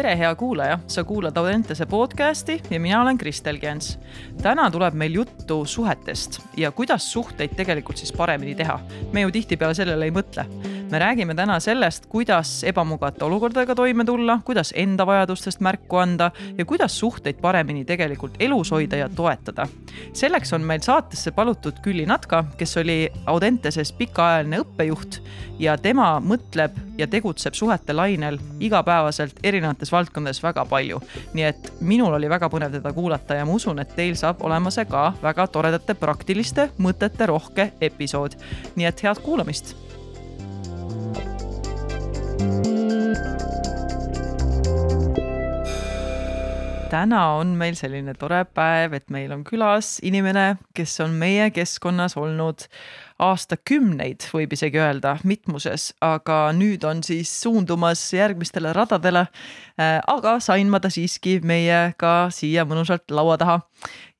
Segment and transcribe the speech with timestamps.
[0.00, 3.98] tere, hea kuulaja, sa kuulad Audentese podcasti ja mina olen Kristel Gens.
[4.42, 8.80] täna tuleb meil juttu suhetest ja kuidas suhteid tegelikult siis paremini teha.
[9.12, 10.46] me ju tihtipeale sellele ei mõtle.
[10.90, 16.64] Me räägime täna sellest, kuidas ebamugavate olukordadega toime tulla, kuidas enda vajadustest märku anda ja
[16.64, 19.66] kuidas suhteid paremini tegelikult elus hoida ja toetada.
[20.12, 25.20] selleks on meil saatesse palutud Külli Natka, kes oli Audenteses pikaajaline õppejuht
[25.58, 31.00] ja tema mõtleb ja tegutseb suhete lainel igapäevaselt erinevates valdkondades väga palju.
[31.34, 34.70] nii et minul oli väga põnev teda kuulata ja ma usun, et teil saab olema
[34.70, 38.34] see ka väga toredate praktiliste mõtete rohke episood.
[38.76, 39.89] nii et head kuulamist
[46.90, 52.16] täna on meil selline tore päev, et meil on külas inimene, kes on meie keskkonnas
[52.18, 52.66] olnud
[53.20, 59.26] aastakümneid, võib isegi öelda, mitmuses, aga nüüd on siis suundumas järgmistele radadele.
[59.80, 63.60] aga sain ma ta siiski meiega siia mõnusalt laua taha.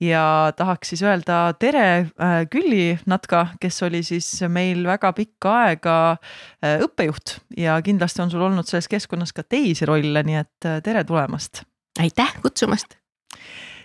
[0.01, 5.97] Ja tahaks siis öelda tere äh, Külli Natka, kes oli siis meil väga pikka aega
[6.15, 7.37] äh, õppejuht.
[7.61, 11.67] Ja kindlasti on sul olnud selles keskkonnas ka teisi rolle, nii et äh, tere tulemast!
[12.01, 12.97] Aitäh kutsumast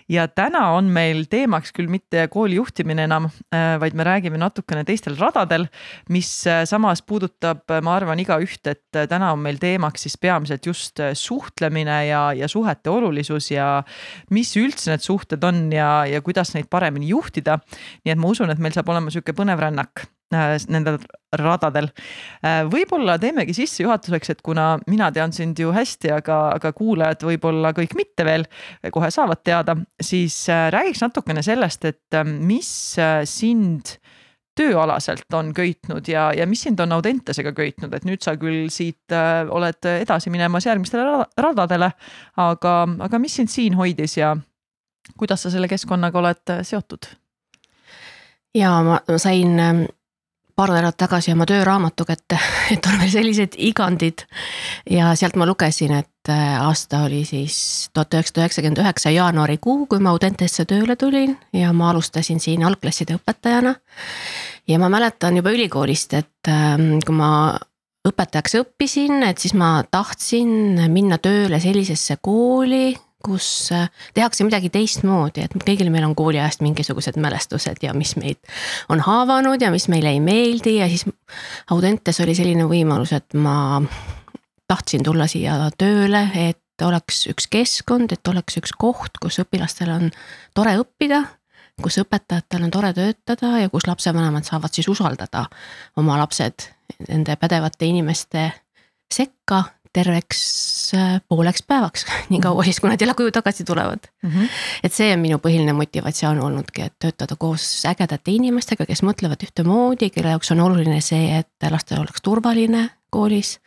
[0.08, 4.84] ja täna on meil teemaks küll mitte kooli juhtimine enam, äh, vaid me räägime natukene
[4.86, 5.66] teistel radadel,
[6.12, 10.66] mis äh, samas puudutab, äh, ma arvan, igaüht, et täna on meil teemaks siis peamiselt
[10.66, 13.82] just suhtlemine ja, ja suhete olulisus ja
[14.30, 17.58] mis üldse need suhted on ja, ja kuidas neid paremini juhtida.
[18.04, 20.98] nii et ma usun, et meil saab olema sihuke põnev rännak nendel
[21.36, 21.90] radadel.
[22.42, 27.72] Äh, võib-olla teemegi sissejuhatuseks, et kuna mina tean sind ju hästi, aga, aga kuulajad võib-olla
[27.76, 28.46] kõik mitte veel,
[28.94, 32.70] kohe saavad teada, siis äh, räägiks natukene sellest, et mis
[33.30, 33.96] sind
[34.56, 39.12] tööalaselt on köitnud ja, ja mis sind on Audentesega köitnud, et nüüd sa küll siit
[39.12, 41.90] äh, oled edasi minemas järgmistele radadele,
[42.40, 42.74] aga,
[43.06, 44.32] aga mis sind siin hoidis ja
[45.20, 47.12] kuidas sa selle keskkonnaga oled seotud?
[48.56, 49.84] ja ma sain ähm,
[50.56, 52.38] paar nädalat tagasi oma tööraamatu kätte,
[52.72, 54.24] et on veel sellised igandid.
[54.90, 60.00] ja sealt ma lugesin, et äh, aasta oli siis tuhat üheksasada üheksakümmend üheksa jaanuarikuu, kui
[60.00, 63.74] ma Audentesse tööle tulin ja ma alustasin siin algklasside õpetajana.
[64.68, 67.58] ja ma mäletan juba ülikoolist, et ähm, kui ma
[68.06, 72.94] õpetajaks õppisin, et siis ma tahtsin minna tööle sellisesse kooli,
[73.26, 78.38] kus äh, tehakse midagi teistmoodi, et kõigil meil on kooliajast mingisugused mälestused ja mis meid
[78.92, 81.06] on haavanud ja mis meile ei meeldi ja siis
[81.70, 83.82] Audentes oli selline võimalus, et ma
[84.70, 90.08] tahtsin tulla siia tööle, et oleks üks keskkond, et oleks üks koht, kus õpilastel on
[90.54, 91.24] tore õppida
[91.82, 95.44] kus õpetajatel on tore töötada ja kus lapsevanemad saavad siis usaldada
[96.00, 96.70] oma lapsed
[97.08, 98.48] nende pädevate inimeste
[99.12, 99.62] sekka
[99.96, 100.42] terveks
[100.96, 104.30] äh, pooleks päevaks, nii kaua siis, kui nad jälle koju tagasi tulevad mm.
[104.30, 104.48] -hmm.
[104.84, 110.10] et see on minu põhiline motivatsioon olnudki, et töötada koos ägedate inimestega, kes mõtlevad ühtemoodi,
[110.10, 113.58] kelle jaoks on oluline see, et lastel oleks turvaline koolis.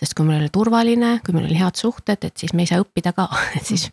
[0.00, 2.82] sest kui meil oli turvaline, kui meil oli head suhted, et siis me ei saa
[2.84, 3.90] õppida ka, et siis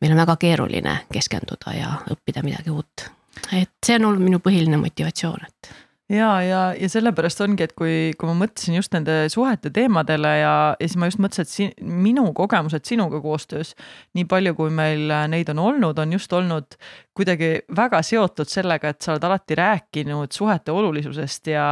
[0.00, 3.08] meil on väga keeruline keskenduda ja õppida midagi uut.
[3.52, 5.74] et see on olnud minu põhiline motivatsioon, et
[6.08, 10.54] ja, ja, ja sellepärast ongi, et kui, kui ma mõtlesin just nende suhete teemadele ja,
[10.78, 11.74] ja siis ma just mõtlesin, et siin,
[12.06, 13.74] minu kogemused sinuga koostöös,
[14.16, 16.78] nii palju, kui meil neid on olnud, on just olnud
[17.18, 21.66] kuidagi väga seotud sellega, et sa oled alati rääkinud suhete olulisusest ja,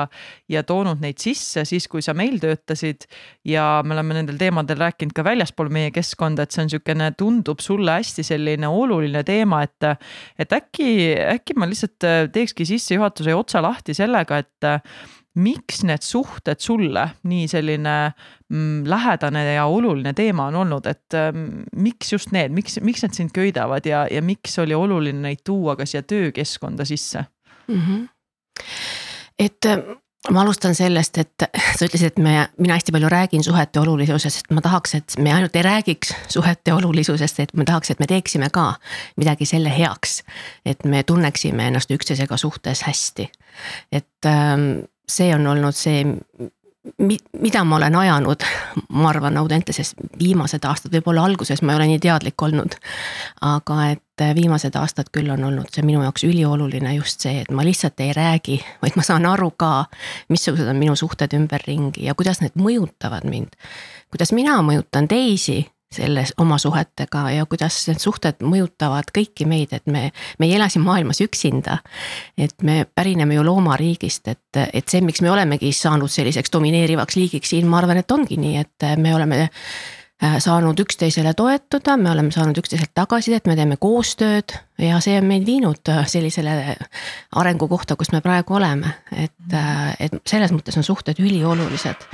[0.50, 3.06] ja toonud neid sisse siis, kui sa meil töötasid.
[3.46, 7.62] ja me oleme nendel teemadel rääkinud ka väljaspool meie keskkonda, et see on niisugune, tundub
[7.62, 9.86] sulle hästi selline oluline teema, et,
[10.38, 10.88] et äkki,
[11.36, 13.94] äkki ma lihtsalt teekski sissejuhatuse otsa lahti
[14.26, 14.82] sellega, et
[15.36, 17.94] miks need suhted sulle nii selline
[18.48, 23.14] mm, lähedane ja oluline teema on olnud, et mm, miks just need, miks, miks need
[23.14, 27.24] sind köidavad ja, ja miks oli oluline neid tuua ka siia töökeskkonda sisse
[27.68, 27.80] mm?
[27.80, 28.08] -hmm.
[29.38, 29.78] et äh,
[30.30, 31.46] ma alustan sellest, et
[31.76, 35.56] sa ütlesid, et me, mina hästi palju räägin suhete olulisusest, ma tahaks, et me ainult
[35.56, 38.72] ei räägiks suhete olulisusest, et ma tahaks, et me teeksime ka
[39.16, 40.22] midagi selle heaks.
[40.66, 43.30] et me tunneksime ennast üksteisega suhtes hästi.
[43.92, 46.02] et ähm, see on olnud see,
[47.32, 48.44] mida ma olen ajanud,
[48.88, 52.76] ma arvan, Audenteses viimased aastad, võib-olla alguses ma ei ole nii teadlik olnud.
[53.40, 57.64] aga et viimased aastad küll on olnud see minu jaoks ülioluline just see, et ma
[57.64, 59.86] lihtsalt ei räägi, vaid ma saan aru ka,
[60.28, 63.56] missugused on minu suhted ümberringi ja kuidas need mõjutavad mind.
[64.10, 65.66] kuidas mina mõjutan teisi
[65.96, 70.68] selles oma suhetega ja kuidas need suhted mõjutavad kõiki meid, et me, me ei ela
[70.72, 71.78] siin maailmas üksinda.
[72.38, 77.54] et me pärineme ju loomariigist, et, et see, miks me olemegi saanud selliseks domineerivaks liigiks
[77.54, 79.46] siin, ma arvan, et ongi nii, et me oleme
[80.16, 85.44] saanud üksteisele toetuda, me oleme saanud üksteiselt tagasisidet, me teeme koostööd ja see on meid
[85.44, 86.76] viinud äh, sellisele
[87.36, 88.94] arengu kohta, kus me praegu oleme.
[89.12, 92.08] et, äh, et selles mõttes on suhted üliolulised.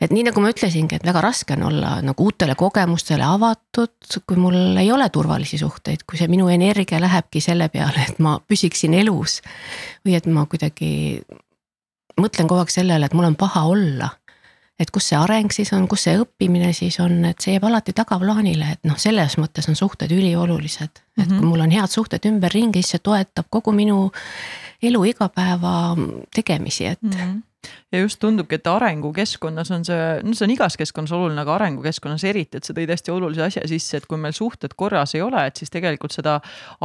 [0.00, 4.40] et nii nagu ma ütlesingi, et väga raske on olla nagu uutele kogemustele avatud, kui
[4.40, 8.94] mul ei ole turvalisi suhteid, kui see minu energia lähebki selle peale, et ma püsiksin
[8.94, 9.42] elus.
[10.06, 11.20] või et ma kuidagi
[12.16, 14.08] mõtlen kogu aeg sellele, et mul on paha olla
[14.82, 17.94] et kus see areng siis on, kus see õppimine siis on, et see jääb alati
[17.96, 21.02] tagaplaanile, et noh, selles mõttes on suhted üliolulised.
[21.20, 24.10] et kui mul on head suhted ümberringi, siis see toetab kogu minu
[24.82, 25.94] elu igapäeva
[26.34, 27.16] tegemisi, et mm.
[27.16, 27.40] -hmm
[27.92, 32.24] ja just tundubki, et arengukeskkonnas on see, no see on igas keskkonnas oluline, aga arengukeskkonnas
[32.28, 35.44] eriti, et sa tõid hästi olulise asja sisse, et kui meil suhted korras ei ole,
[35.48, 36.38] et siis tegelikult seda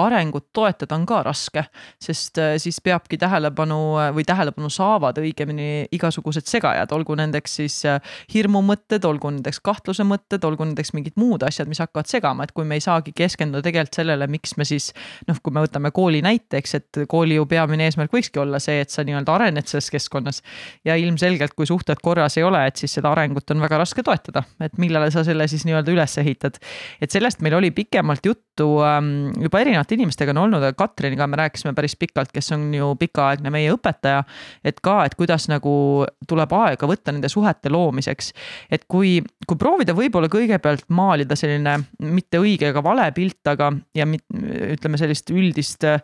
[0.04, 1.64] arengut toetada on ka raske.
[2.04, 3.80] sest äh, siis peabki tähelepanu
[4.16, 8.02] või tähelepanu saavad õigemini igasugused segajad, olgu nendeks siis äh,
[8.34, 12.68] hirmumõtted, olgu nendeks kahtluse mõtted, olgu nendeks mingid muud asjad, mis hakkavad segama, et kui
[12.68, 14.92] me ei saagi keskenduda tegelikult sellele, miks me siis
[15.28, 18.94] noh, kui me võtame kooli näiteks, et kooli ju peamine eesmärk võikski olla see, et
[18.94, 20.44] sa nii-öelda arened selles keskkonnas
[20.86, 24.44] ja ilmselgelt, kui suhted korras ei ole, et siis seda arengut on väga raske toetada,
[24.64, 26.60] et millele sa selle siis nii-öelda üles ehitad.
[27.02, 31.40] et sellest meil oli pikemalt juttu ähm, juba erinevate inimestega on olnud, aga Katriniga me
[31.40, 34.24] rääkisime päris pikalt, kes on ju pikaaegne meie õpetaja.
[34.64, 38.34] et ka, et kuidas nagu tuleb aega võtta nende suhete loomiseks.
[38.72, 44.06] et kui, kui proovida võib-olla kõigepealt maalida selline mitte õige ega vale pilt, aga ja
[44.06, 44.26] mit,
[44.74, 46.02] ütleme sellist üldist äh,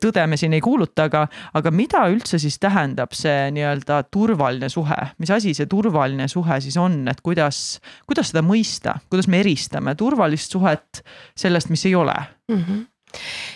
[0.00, 4.98] tõde me siin ei kuuluta, aga, aga mida üldse siis tähendab see nii-öelda turvaline suhe,
[5.18, 9.94] mis asi see turvaline suhe siis on, et kuidas, kuidas seda mõista, kuidas me eristame
[9.98, 11.04] turvalist suhet
[11.36, 12.16] sellest, mis ei ole?
[12.50, 12.64] Mm?
[12.64, 12.82] -hmm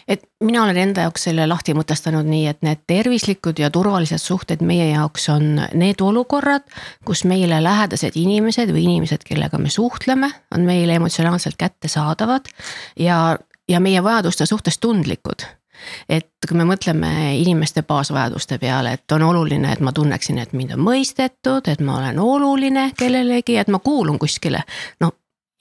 [0.08, 4.62] et mina olen enda jaoks selle lahti mõtestanud nii, et need tervislikud ja turvalised suhted
[4.62, 6.62] meie jaoks on need olukorrad,
[7.05, 12.46] kus meile lähedased inimesed või inimesed, kellega me suhtleme, on meile emotsionaalselt kättesaadavad
[13.02, 13.38] ja,
[13.69, 15.43] ja meie vajaduste suhtes tundlikud
[16.08, 20.76] et kui me mõtleme inimeste baasvajaduste peale, et on oluline, et ma tunneksin, et mind
[20.76, 24.62] on mõistetud, et ma olen oluline kellelegi, et ma kuulun kuskile.
[25.00, 25.12] no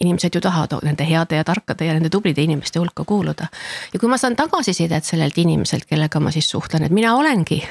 [0.01, 3.47] inimesed ju tahavad nende heade ja tarkade ja nende tublide inimeste hulka kuuluda.
[3.93, 7.63] ja kui ma saan tagasisidet sellelt inimeselt, kellega ma siis suhtlen, et mina olengi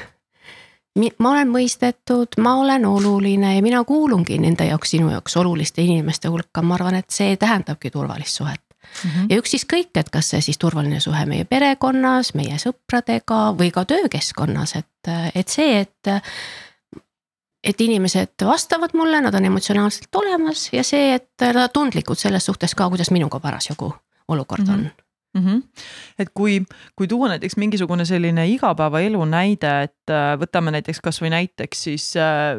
[1.19, 6.27] ma olen mõistetud, ma olen oluline ja mina kuulungi nende jaoks, sinu jaoks oluliste inimeste
[6.27, 8.66] hulka, ma arvan, et see tähendabki turvalist suhet
[9.03, 9.09] mm.
[9.09, 9.25] -hmm.
[9.29, 14.75] ja üksiskõik, et kas see siis turvaline suhe meie perekonnas, meie sõpradega või ka töökeskkonnas,
[14.75, 16.23] et, et see, et
[17.63, 22.45] et inimesed vastavad mulle, nad on emotsionaalselt olemas ja see, et nad on tundlikud selles
[22.45, 23.93] suhtes ka, kuidas minuga parasjagu
[24.27, 24.85] olukord on mm.
[24.85, 25.06] -hmm
[25.37, 25.45] mm.
[25.45, 25.61] -hmm.
[26.19, 26.61] et kui,
[26.95, 32.57] kui tuua näiteks mingisugune selline igapäevaelu näide, et äh, võtame näiteks kasvõi näiteks siis äh,,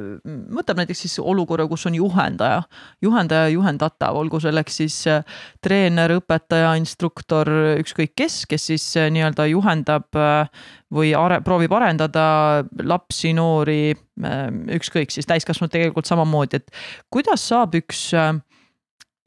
[0.55, 2.63] võtame näiteks siis olukorra, kus on juhendaja,
[3.03, 5.25] juhendaja, juhendatav, olgu selleks siis äh,
[5.61, 10.07] treener, õpetaja, instruktor, ükskõik kes, kes siis nii-öelda juhendab
[10.95, 13.93] või are, proovib arendada lapsi, noori,
[14.79, 16.71] ükskõik siis täiskasvanud tegelikult samamoodi, et
[17.11, 18.09] kuidas saab üks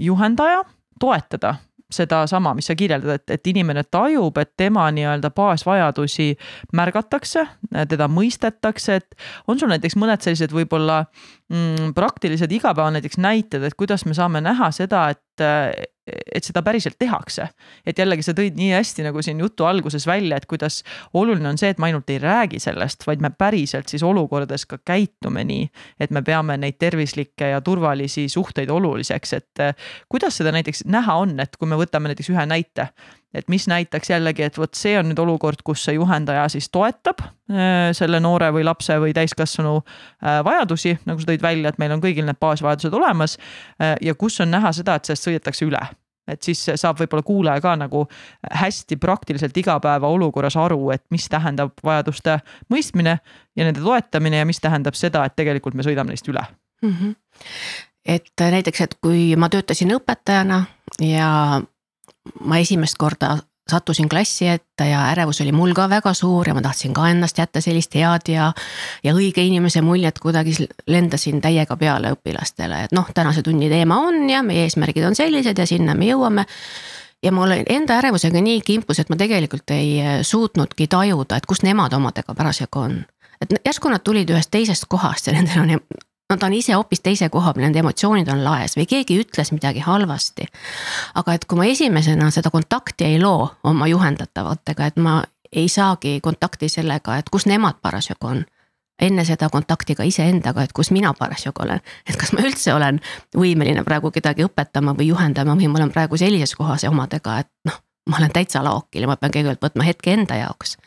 [0.02, 0.64] juhendaja
[1.02, 1.56] toetada
[1.92, 6.30] sedasama, mis sa kirjeldad, et, et inimene tajub, et tema nii-öelda baasvajadusi
[6.78, 7.46] märgatakse,
[7.92, 11.04] teda mõistetakse, et on sul näiteks mõned sellised võib-olla
[11.52, 15.44] mm, praktilised igapäeva näiteks näited, et kuidas me saame näha seda, et,
[16.08, 17.48] et seda päriselt tehakse.
[17.86, 20.82] et jällegi sa tõid nii hästi nagu siin jutu alguses välja, et kuidas
[21.14, 24.80] oluline on see, et me ainult ei räägi sellest, vaid me päriselt siis olukordades ka
[24.86, 29.66] käitume nii, et me peame neid tervislikke ja turvalisi suhteid oluliseks, et
[30.10, 32.90] kuidas seda näiteks näha on, et kui me võtame näiteks ühe näite
[33.34, 37.24] et mis näitaks jällegi, et vot see on nüüd olukord, kus see juhendaja siis toetab
[37.24, 41.96] äh, selle noore või lapse või täiskasvanu äh, vajadusi, nagu sa tõid välja, et meil
[41.96, 43.38] on kõigil need baasvajadused olemas.
[43.82, 45.82] Äh, ja kus on näha seda, et sellest sõidetakse üle
[46.32, 48.04] et siis saab võib-olla kuulaja ka nagu
[48.54, 52.38] hästi praktiliselt igapäevaolukorras aru, et mis tähendab vajaduste
[52.72, 53.18] mõistmine
[53.58, 56.44] ja nende toetamine ja mis tähendab seda, et tegelikult me sõidame neist üle
[56.86, 56.94] mm.
[56.94, 57.16] -hmm.
[58.06, 60.64] et näiteks, et kui ma töötasin õpetajana
[61.02, 61.62] ja
[62.46, 63.38] ma esimest korda
[63.72, 67.38] sattusin klassi ette ja ärevus oli mul ka väga suur ja ma tahtsin ka ennast
[67.38, 68.52] jätta sellist head ja.
[69.04, 70.56] ja õige inimese muljet kuidagi
[70.88, 75.58] lendasin täiega peale õpilastele, et noh, tänase tunni teema on ja meie eesmärgid on sellised
[75.58, 76.46] ja sinna me jõuame.
[77.24, 81.64] ja mul oli enda ärevusega nii kimpus, et ma tegelikult ei suutnudki tajuda, et kus
[81.64, 83.02] nemad omadega parasjagu on
[83.42, 85.76] et järsku nad tulid ühest teisest kohast ja nendel on
[86.32, 89.84] nad on ise hoopis teise koha peal, nende emotsioonid on laes või keegi ütles midagi
[89.84, 90.48] halvasti.
[91.16, 95.22] aga et kui ma esimesena seda kontakti ei loo oma juhendatavatega, et ma
[95.52, 98.46] ei saagi kontakti sellega, et kus nemad parasjagu on.
[99.02, 101.82] enne seda kontakti ka iseendaga, et kus mina parasjagu olen.
[102.10, 103.02] et kas ma üldse olen
[103.38, 107.82] võimeline praegu kedagi õpetama või juhendama või ma olen praegu sellises kohas omadega, et noh,
[108.10, 110.78] ma olen täitsa laokil ja ma pean kõigepealt võtma hetke enda jaoks.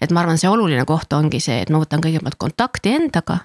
[0.00, 3.40] et ma arvan, see oluline koht ongi see, et ma võtan kõigepealt kontakti endaga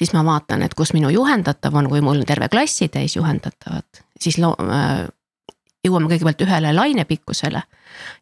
[0.00, 4.38] siis ma vaatan, et kus minu juhendatav on, kui mul on terve klassitäis juhendatavat, siis
[4.40, 5.04] lo-, äh,
[5.84, 7.62] jõuame kõigepealt ühele lainepikkusele.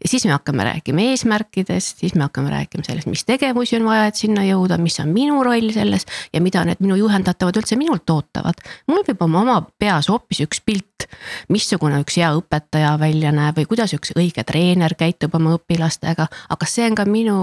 [0.02, 4.06] ja siis me hakkame rääkima eesmärkidest, siis me hakkame rääkima sellest, mis tegevusi on vaja,
[4.10, 8.10] et sinna jõuda, mis on minu roll selles ja mida need minu juhendatavad üldse minult
[8.10, 8.62] ootavad.
[8.86, 11.08] mul võib oma, oma peas hoopis üks pilt,
[11.48, 16.66] missugune üks hea õpetaja välja näeb või kuidas üks õige treener käitub oma õpilastega, aga
[16.66, 17.38] see on ka minu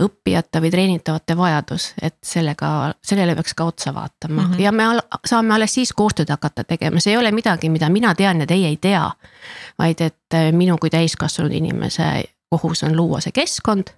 [0.00, 4.60] õppijate või treenitavate vajadus, et sellega, sellele peaks ka otsa vaatama mm -hmm.
[4.60, 4.84] ja me
[5.26, 8.68] saame alles siis koostööd hakata tegema, see ei ole midagi, mida mina tean ja teie
[8.68, 9.10] ei tea.
[9.78, 13.90] vaid et äh, minu kui täiskasvanud inimese kohus on luua see keskkond.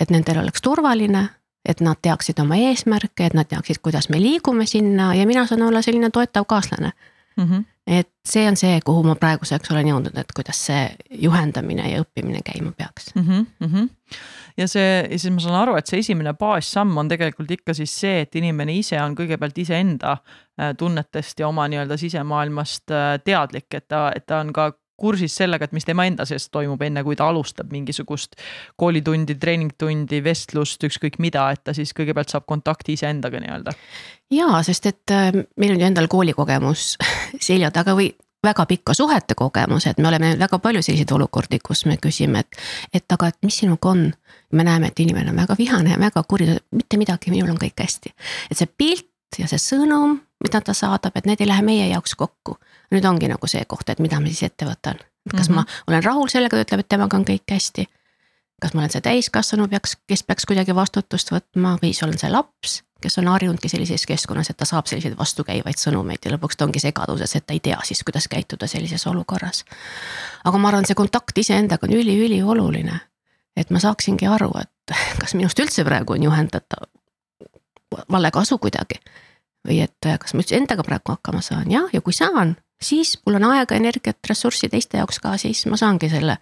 [0.00, 1.28] et nendel oleks turvaline,
[1.68, 5.62] et nad teaksid oma eesmärke, et nad teaksid, kuidas me liigume sinna ja mina saan
[5.62, 6.92] olla selline toetav kaaslane
[7.36, 7.44] mm.
[7.44, 7.64] -hmm.
[7.88, 10.82] Et see on see, kuhu ma praeguseks olen jõudnud, et kuidas see
[11.24, 13.46] juhendamine ja õppimine käima peaks mm.
[13.60, 13.88] -hmm
[14.58, 18.24] ja see, siis ma saan aru, et see esimene baassamm on tegelikult ikka siis see,
[18.24, 23.88] et inimene ise on kõigepealt iseenda äh, tunnetest ja oma nii-öelda sisemaailmast äh, teadlik, et
[23.88, 27.16] ta, et ta on ka kursis sellega, et mis tema enda sees toimub, enne kui
[27.16, 28.38] ta alustab mingisugust
[28.76, 33.74] koolitundi, treeningtundi, vestlust, ükskõik mida, et ta siis kõigepealt saab kontakti iseendaga nii-öelda.
[34.34, 36.96] jaa, sest et äh, meil on ju endal koolikogemus
[37.48, 38.10] selja taga või
[38.44, 42.60] väga pikka suhete kogemus, et me oleme väga palju selliseid olukordi, kus me küsime, et,
[42.94, 44.12] et aga, et mis sinuga on.
[44.52, 47.82] me näeme, et inimene on väga vihane ja väga kuri, mitte midagi, minul on kõik
[47.82, 48.14] hästi.
[48.50, 49.07] et see pilt
[49.38, 52.56] ja see sõnum, mida ta saadab, et need ei lähe meie jaoks kokku.
[52.94, 54.98] nüüd ongi nagu see koht, et mida ma siis ette võtan.
[55.30, 55.56] kas mm -hmm.
[55.56, 57.86] ma olen rahul sellega, ta ütleb, et temaga on kõik hästi.
[58.62, 62.30] kas ma olen see täiskasvanu peaks, kes peaks kuidagi vastutust võtma või siis olen see
[62.30, 66.64] laps kes on harjunudki sellises keskkonnas, et ta saab selliseid vastukäivaid sõnumeid ja lõpuks ta
[66.64, 69.64] ongi segaduses, et ta ei tea siis, kuidas käituda sellises olukorras.
[70.44, 73.00] aga ma arvan, see kontakt iseendaga on üliülioluline.
[73.56, 76.97] et ma saaksingi aru, et kas minust üldse praegu on juhendatav
[78.12, 79.00] vale kasu kuidagi.
[79.68, 83.38] või et kas ma üldse endaga praegu hakkama saan, jah, ja kui saan, siis mul
[83.38, 86.38] on aega, energiat, ressurssi teiste jaoks ka, siis ma saangi selle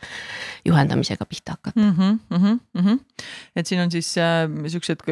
[0.66, 1.94] juhendamisega pihta hakata mm.
[1.96, 2.98] -hmm, mm -hmm.
[3.56, 5.02] et siin on siis äh, siuksed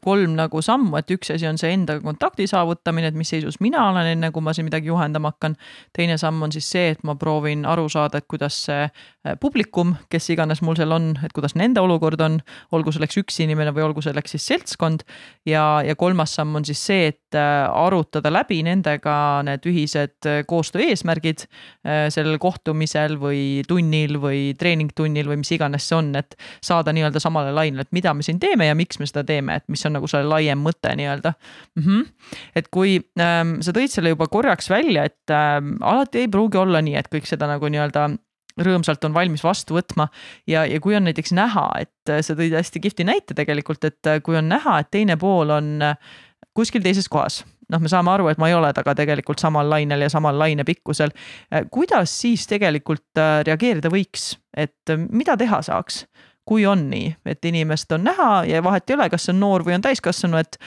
[0.00, 3.88] kolm nagu sammu, et üks asi on see endaga kontakti saavutamine, et mis seisus mina
[3.90, 5.56] olen, enne kui ma siin midagi juhendama hakkan.
[5.92, 9.94] teine samm on siis see, et ma proovin aru saada, et kuidas see äh, publikum,
[10.10, 12.40] kes iganes mul seal on, et kuidas nende olukord on,
[12.72, 15.02] olgu selleks üks inimene või olgu selleks siis seltskond.
[15.46, 20.64] ja, ja kolmas samm on siis see, et äh, arutada läbi nendega need ühised koos
[20.64, 26.36] koostöö eesmärgid äh, sellel kohtumisel või tunnil või treeningtunnil või mis iganes see on, et
[26.64, 29.68] saada nii-öelda samale lainele, et mida me siin teeme ja miks me seda teeme, et
[29.68, 31.82] mis on nagu selle laiem mõte nii-öelda mm.
[31.82, 32.04] -hmm.
[32.56, 36.80] et kui ähm, sa tõid selle juba korraks välja, et ähm, alati ei pruugi olla
[36.80, 38.08] nii, et kõik seda nagu nii-öelda
[38.54, 40.06] rõõmsalt on valmis vastu võtma
[40.46, 44.06] ja, ja kui on näiteks näha, et äh, sa tõid hästi kihvti näite tegelikult, et
[44.06, 45.82] äh, kui on näha, et teine pool on
[46.54, 47.42] kuskil teises kohas
[47.72, 51.14] noh, me saame aru, et ma ei ole temaga tegelikult samal lainel ja samal lainepikkusel.
[51.52, 56.04] Äh, kuidas siis tegelikult äh, reageerida võiks, et äh, mida teha saaks?
[56.44, 59.62] kui on nii, et inimest on näha ja vahet ei ole, kas see on noor
[59.64, 60.58] või on täiskasvanu, et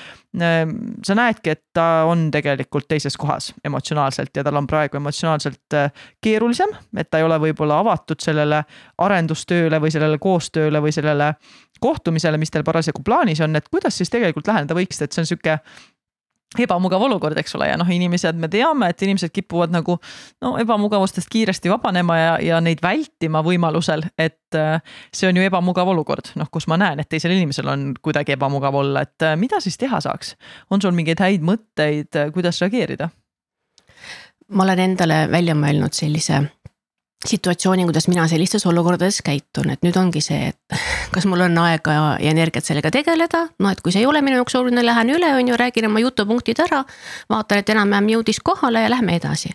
[1.06, 5.78] sa näedki, et ta on tegelikult teises kohas emotsionaalselt ja tal on praegu emotsionaalselt
[6.18, 8.64] keerulisem, et ta ei ole võib-olla avatud sellele
[9.06, 11.36] arendustööle või sellele koostööle või sellele
[11.84, 15.30] kohtumisele, mis teil parasjagu plaanis on, et kuidas siis tegelikult läheneda võiks, et see on
[15.30, 15.60] sihuke
[16.56, 19.98] ebamugav olukord, eks ole, ja noh, inimesed, me teame, et inimesed kipuvad nagu
[20.44, 24.80] no ebamugavustest kiiresti vabanema ja, ja neid vältima võimalusel, et äh,
[25.14, 28.80] see on ju ebamugav olukord, noh, kus ma näen, et teisel inimesel on kuidagi ebamugav
[28.80, 30.36] olla, et äh, mida siis teha saaks?
[30.72, 33.12] on sul mingeid häid mõtteid, äh, kuidas reageerida?
[34.48, 36.40] ma olen endale välja mõelnud sellise
[37.28, 40.78] situatsiooni, kuidas mina sellistes olukordades käitun, et nüüd ongi see, et
[41.16, 44.40] kas mul on aega ja, energiat sellega tegeleda, no et kui see ei ole minu
[44.40, 46.84] jaoks oluline, lähen üle, on ju, räägin oma jutupunktid ära.
[47.30, 49.54] vaatan, et enam-vähem jõudis kohale ja lähme edasi.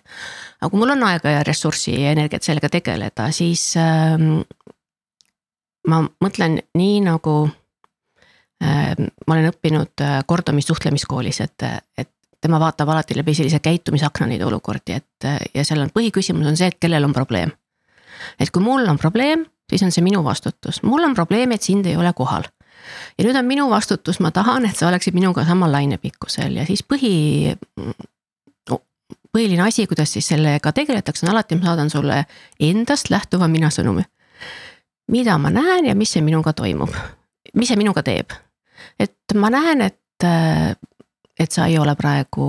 [0.60, 4.18] aga kui mul on aega ja ressurssi ja energiat sellega tegeleda, siis äh,
[5.88, 7.36] ma mõtlen nii nagu
[8.62, 8.92] äh,
[9.26, 12.10] ma olen õppinud äh, Gordomi suhtlemiskoolis, et, et
[12.42, 16.72] tema vaatab alati läbi sellise käitumisakna neid olukordi, et ja seal on põhiküsimus on see,
[16.72, 17.54] et kellel on probleem.
[18.40, 21.86] Et kui mul on probleem, siis on see minu vastutus, mul on probleem, et sind
[21.86, 22.48] ei ole kohal.
[23.18, 26.82] ja nüüd on minu vastutus, ma tahan, et sa oleksid minuga samal lainepikkusel ja siis
[26.82, 27.56] põhi.
[29.32, 32.24] põhiline asi, kuidas siis sellega tegeletakse, on alati ma saadan sulle
[32.60, 34.04] endast lähtuva mina sõnumi.
[35.08, 36.90] mida ma näen ja mis see minuga toimub,
[37.54, 38.32] mis see minuga teeb
[39.00, 40.26] et ma näen, et,
[41.38, 42.46] et sa ei ole praegu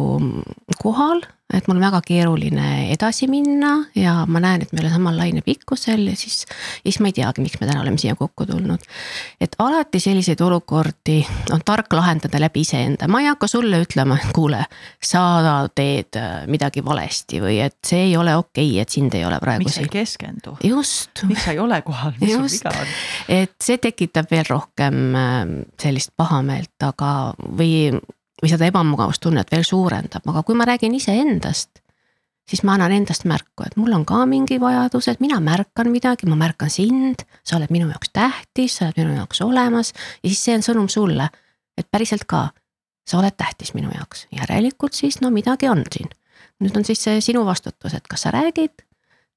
[0.82, 1.24] kohal
[1.54, 6.08] et mul on väga keeruline edasi minna ja ma näen, et me oleme samal lainepikkusel
[6.10, 6.44] ja siis,
[6.82, 8.86] ja siis ma ei teagi, miks me täna oleme siia kokku tulnud.
[9.42, 11.20] et alati selliseid olukordi
[11.54, 14.64] on tark lahendada läbi iseenda, ma ei hakka sulle ütlema, et kuule,
[15.04, 19.26] sa teed äh, midagi valesti või et see ei ole okei okay,, et sind ei
[19.28, 19.68] ole praegu.
[19.68, 20.58] miks sa ei keskendu?
[20.64, 21.26] just.
[21.30, 22.98] miks sa ei ole kohal, mis sul viga on?
[23.42, 25.40] et see tekitab veel rohkem äh,
[25.82, 27.14] sellist pahameelt, aga,
[27.46, 27.94] või
[28.44, 31.80] või seda ebamugavustunnet veel suurendab, aga kui ma räägin iseendast,
[32.50, 36.28] siis ma annan endast märku, et mul on ka mingi vajadus, et mina märkan midagi,
[36.28, 39.94] ma märkan sind, sa oled minu jaoks tähtis, sa oled minu jaoks olemas.
[40.24, 41.30] Ja siis see on sõnum sulle,
[41.78, 42.50] et päriselt ka,
[43.08, 46.12] sa oled tähtis minu jaoks, järelikult siis no midagi on siin.
[46.64, 48.84] nüüd on siis see sinu vastutus, et kas sa räägid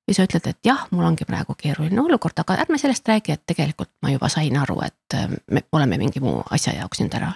[0.06, 3.42] või sa ütled, et jah, mul ongi praegu keeruline olukord, aga ärme sellest räägi, et
[3.46, 5.16] tegelikult ma juba sain aru, et
[5.50, 7.32] me oleme mingi muu asja jaoks nüüd ära,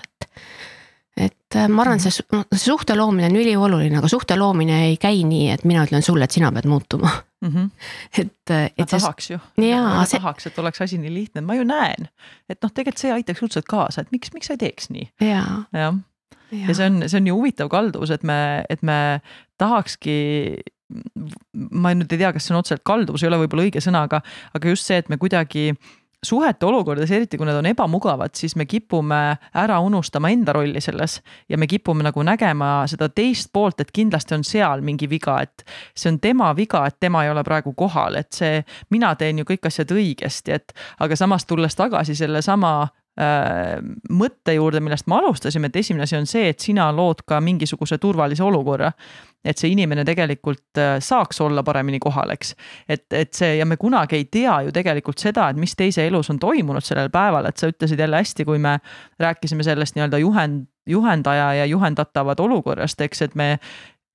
[1.70, 2.24] ma arvan, see,
[2.60, 6.36] suhte loomine on ülioluline, aga suhte loomine ei käi nii, et mina ütlen sulle, et
[6.36, 7.48] sina pead muutuma mm.
[7.48, 7.70] -hmm.
[8.22, 8.88] et, äh, et.
[8.90, 9.38] tahaks ju.
[9.56, 10.20] ma see...
[10.20, 12.08] tahaks, et oleks asi nii lihtne, ma ju näen,
[12.48, 15.08] et noh, tegelikult see aitaks õudselt kaasa, et miks, miks sa ei teeks nii.
[15.20, 15.94] jah ja.
[16.52, 19.20] ja see on, see on ju huvitav kalduvus, et me, et me
[19.58, 20.18] tahakski
[21.70, 24.22] ma nüüd ei tea, kas see on otseselt kalduvus, ei ole võib-olla õige sõna, aga,
[24.56, 25.70] aga just see, et me kuidagi
[26.26, 29.20] suhete olukordades, eriti kui need on ebamugavad, siis me kipume
[29.56, 34.36] ära unustama enda rolli selles ja me kipume nagu nägema seda teist poolt, et kindlasti
[34.36, 35.64] on seal mingi viga, et
[35.96, 38.60] see on tema viga, et tema ei ole praegu kohal, et see,
[38.90, 42.74] mina teen ju kõik asjad õigesti, et aga samas tulles tagasi sellesama
[43.20, 43.80] Äh,
[44.14, 47.98] mõtte juurde, millest me alustasime, et esimene asi on see, et sina lood ka mingisuguse
[48.00, 48.92] turvalise olukorra.
[49.44, 52.54] Et see inimene tegelikult äh, saaks olla paremini kohal, eks.
[52.88, 56.30] et, et see ja me kunagi ei tea ju tegelikult seda, et mis teise elus
[56.30, 58.78] on toimunud sellel päeval, et sa ütlesid jälle hästi, kui me
[59.20, 63.58] rääkisime sellest nii-öelda juhend juhendaja ja juhendatavad olukorrast, eks, et me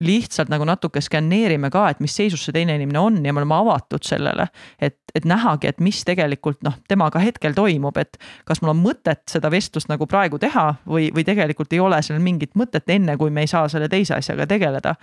[0.03, 3.55] lihtsalt nagu natuke skänneerime ka, et mis seisus see teine inimene on ja me oleme
[3.55, 4.47] avatud sellele.
[4.81, 9.23] et, et nähagi, et mis tegelikult noh, temaga hetkel toimub, et kas mul on mõtet
[9.31, 13.31] seda vestlust nagu praegu teha või, või tegelikult ei ole sellel mingit mõtet, enne kui
[13.31, 14.95] me ei saa selle teise asjaga tegeleda.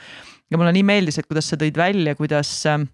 [0.50, 2.86] ja mulle nii meeldis, et kuidas sa tõid välja, kuidas Äh,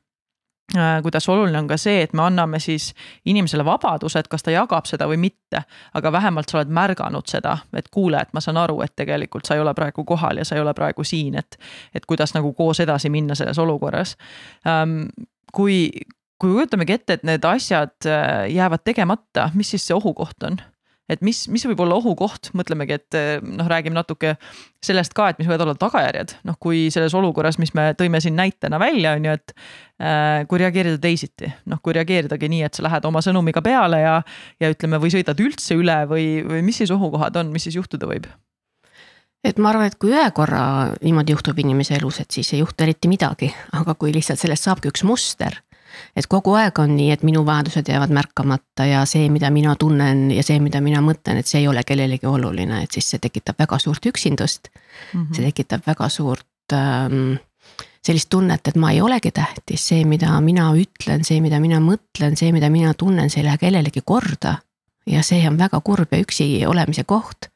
[1.03, 2.91] kuidas oluline on ka see, et me anname siis
[3.27, 5.63] inimesele vabaduse, et kas ta jagab seda või mitte.
[5.95, 9.55] aga vähemalt sa oled märganud seda, et kuule, et ma saan aru, et tegelikult sa
[9.55, 11.59] ei ole praegu kohal ja sa ei ole praegu siin, et.
[11.95, 14.17] et kuidas nagu koos edasi minna selles olukorras.
[14.67, 15.09] Ähm,
[15.53, 15.91] kui,
[16.39, 20.61] kui kujutamegi ette, et need asjad äh, jäävad tegemata, mis siis see ohukoht on?
[21.09, 24.35] Et mis, mis võib olla ohukoht, mõtlemegi, et eh, noh, räägime natuke
[24.85, 28.37] sellest ka, et mis võivad olla tagajärjed, noh, kui selles olukorras, mis me tõime siin
[28.39, 29.55] näitena välja, on ju, et
[29.99, 30.45] äh,.
[30.51, 34.19] kui reageerida teisiti, noh, kui reageeridagi nii, et sa lähed oma sõnumiga peale ja,
[34.61, 38.11] ja ütleme, või sõidad üldse üle või, või mis siis ohukohad on, mis siis juhtuda
[38.11, 38.29] võib?
[39.47, 42.85] et ma arvan, et kui ühe korra niimoodi juhtub inimese elus, et siis ei juhtu
[42.85, 45.61] eriti midagi, aga kui lihtsalt sellest saabki üks muster
[46.17, 50.31] et kogu aeg on nii, et minu vajadused jäävad märkamata ja see, mida mina tunnen
[50.35, 53.59] ja see, mida mina mõtlen, et see ei ole kellelegi oluline, et siis see tekitab
[53.59, 55.21] väga suurt üksindust mm.
[55.21, 55.35] -hmm.
[55.35, 57.37] see tekitab väga suurt ähm,
[58.09, 62.39] sellist tunnet, et ma ei olegi tähtis, see, mida mina ütlen, see, mida mina mõtlen,
[62.39, 64.59] see, mida mina tunnen, see ei lähe kellelegi korda.
[65.09, 67.49] ja see on väga kurb ja üksi olemise koht.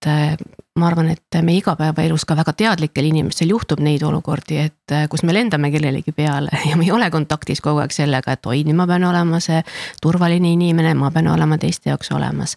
[0.00, 0.36] Et äh,
[0.78, 5.22] ma arvan, et meie igapäevaelus ka väga teadlikel inimestel juhtub neid olukordi, et äh, kus
[5.22, 8.78] me lendame kellelegi peale ja me ei ole kontaktis kogu aeg sellega, et oi, nüüd
[8.78, 9.60] ma pean olema see
[10.02, 12.56] turvaline inimene, ma pean olema teiste jaoks olemas.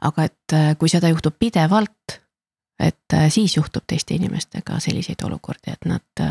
[0.00, 2.18] aga et äh, kui seda juhtub pidevalt,
[2.80, 6.22] et siis juhtub teiste inimestega selliseid olukordi, et nad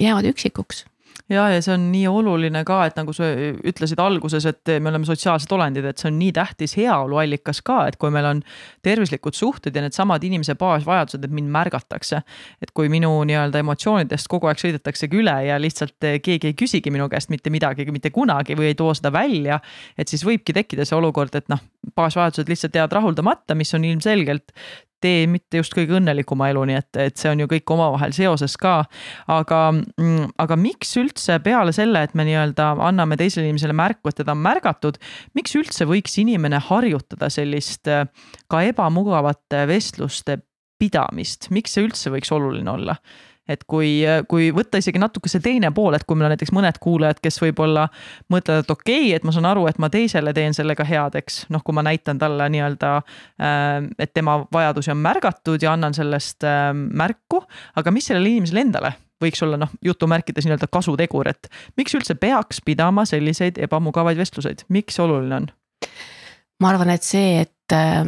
[0.00, 0.84] jäävad üksikuks
[1.30, 3.28] ja, ja see on nii oluline ka, et nagu sa
[3.70, 7.98] ütlesid alguses, et me oleme sotsiaalsed olendid, et see on nii tähtis heaoluallikas ka, et
[8.00, 8.42] kui meil on
[8.86, 12.22] tervislikud suhted ja needsamad inimese baasvajadused, et mind märgatakse.
[12.60, 17.08] et kui minu nii-öelda emotsioonidest kogu aeg sõidetaksegi üle ja lihtsalt keegi ei küsigi minu
[17.08, 19.60] käest mitte midagi mitte kunagi või ei too seda välja.
[19.98, 21.62] et siis võibki tekkida see olukord, et noh,
[21.96, 24.52] baasvajadused lihtsalt jäävad rahuldamata, mis on ilmselgelt
[25.00, 28.56] tee mitte just kõige õnnelikuma elu, nii et, et see on ju kõik omavahel seoses
[28.60, 28.76] ka.
[29.30, 34.20] aga, mm, aga miks üldse peale selle, et me nii-öelda anname teisele inimesele märku, et
[34.20, 35.00] teda on märgatud,
[35.38, 37.88] miks üldse võiks inimene harjutada sellist
[38.50, 40.40] ka ebamugavate vestluste
[40.80, 42.96] pidamist, miks see üldse võiks oluline olla?
[43.50, 43.90] Et kui,
[44.30, 47.40] kui võtta isegi natuke see teine pool, et kui meil on näiteks mõned kuulajad, kes
[47.42, 47.88] võib-olla
[48.32, 51.44] mõtlevad, et okei okay,, et ma saan aru, et ma teisele teen sellega head, eks.
[51.52, 52.94] noh, kui ma näitan talle nii-öelda,
[53.42, 57.42] ähm, et tema vajadusi on märgatud ja annan sellest ähm, märku,
[57.80, 62.62] aga mis sellele inimesele endale võiks olla noh, jutumärkides nii-öelda kasutegur, et miks üldse peaks
[62.64, 65.50] pidama selliseid ebamugavaid vestluseid, miks see oluline on?
[66.60, 68.04] ma arvan, et see, et äh,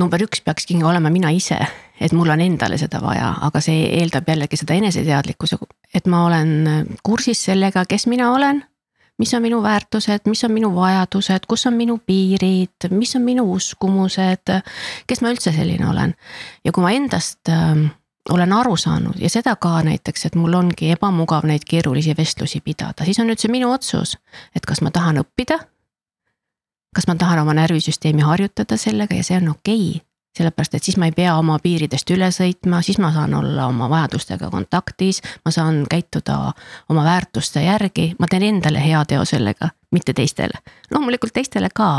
[0.00, 1.58] number üks peakski olema mina ise,
[2.00, 5.58] et mul on endale seda vaja, aga see eeldab jällegi seda eneseteadlikkuse,
[5.94, 8.64] et ma olen kursis sellega, kes mina olen.
[9.18, 13.44] mis on minu väärtused, mis on minu vajadused, kus on minu piirid, mis on minu
[13.52, 14.50] uskumused,
[15.06, 16.14] kes ma üldse selline olen.
[16.64, 17.86] ja kui ma endast äh,
[18.30, 23.04] olen aru saanud ja seda ka näiteks, et mul ongi ebamugav neid keerulisi vestlusi pidada,
[23.04, 24.16] siis on nüüd see minu otsus,
[24.56, 25.60] et kas ma tahan õppida
[26.94, 29.88] kas ma tahan oma närvisüsteemi harjutada sellega ja see on okei.
[29.96, 33.68] okay sellepärast, et siis ma ei pea oma piiridest üle sõitma, siis ma saan olla
[33.70, 36.38] oma vajadustega kontaktis, ma saan käituda
[36.90, 40.58] oma väärtuste järgi, ma teen endale heateo sellega, mitte teistele.
[40.90, 41.90] loomulikult teistele ka,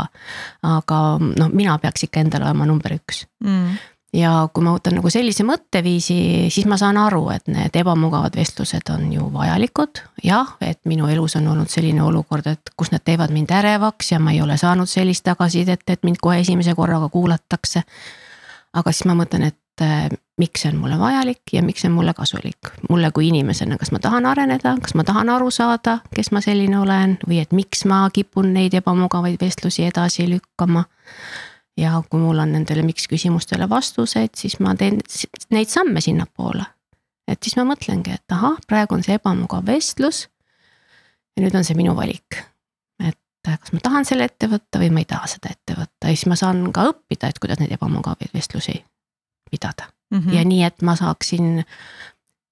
[0.62, 3.24] aga noh, mina peaks ikka endale olema number üks.
[3.44, 3.78] Mm
[4.16, 6.16] ja kui ma võtan nagu sellise mõtteviisi,
[6.52, 10.02] siis ma saan aru, et need ebamugavad vestlused on ju vajalikud.
[10.24, 14.20] jah, et minu elus on olnud selline olukord, et kus nad teevad mind ärevaks ja
[14.20, 17.82] ma ei ole saanud sellist tagasisidet, et mind kohe esimese korraga kuulatakse.
[18.72, 21.96] aga siis ma mõtlen, et äh, miks see on mulle vajalik ja miks see on
[21.96, 26.32] mulle kasulik, mulle kui inimesena, kas ma tahan areneda, kas ma tahan aru saada, kes
[26.32, 30.84] ma selline olen või et miks ma kipun neid ebamugavaid vestlusi edasi lükkama
[31.76, 35.00] ja kui mul on nendele miks küsimustele vastused, siis ma teen
[35.50, 36.64] neid samme sinnapoole.
[37.28, 40.28] et siis ma mõtlengi, et ahah, praegu on see ebamugav vestlus.
[41.36, 42.42] ja nüüd on see minu valik.
[43.00, 46.16] et kas ma tahan selle ette võtta või ma ei taha seda ette võtta ja
[46.16, 48.84] siis ma saan ka õppida, et kuidas neid ebamugavaid vestlusi
[49.50, 50.18] pidada mm.
[50.18, 50.32] -hmm.
[50.32, 51.64] ja nii, et ma saaksin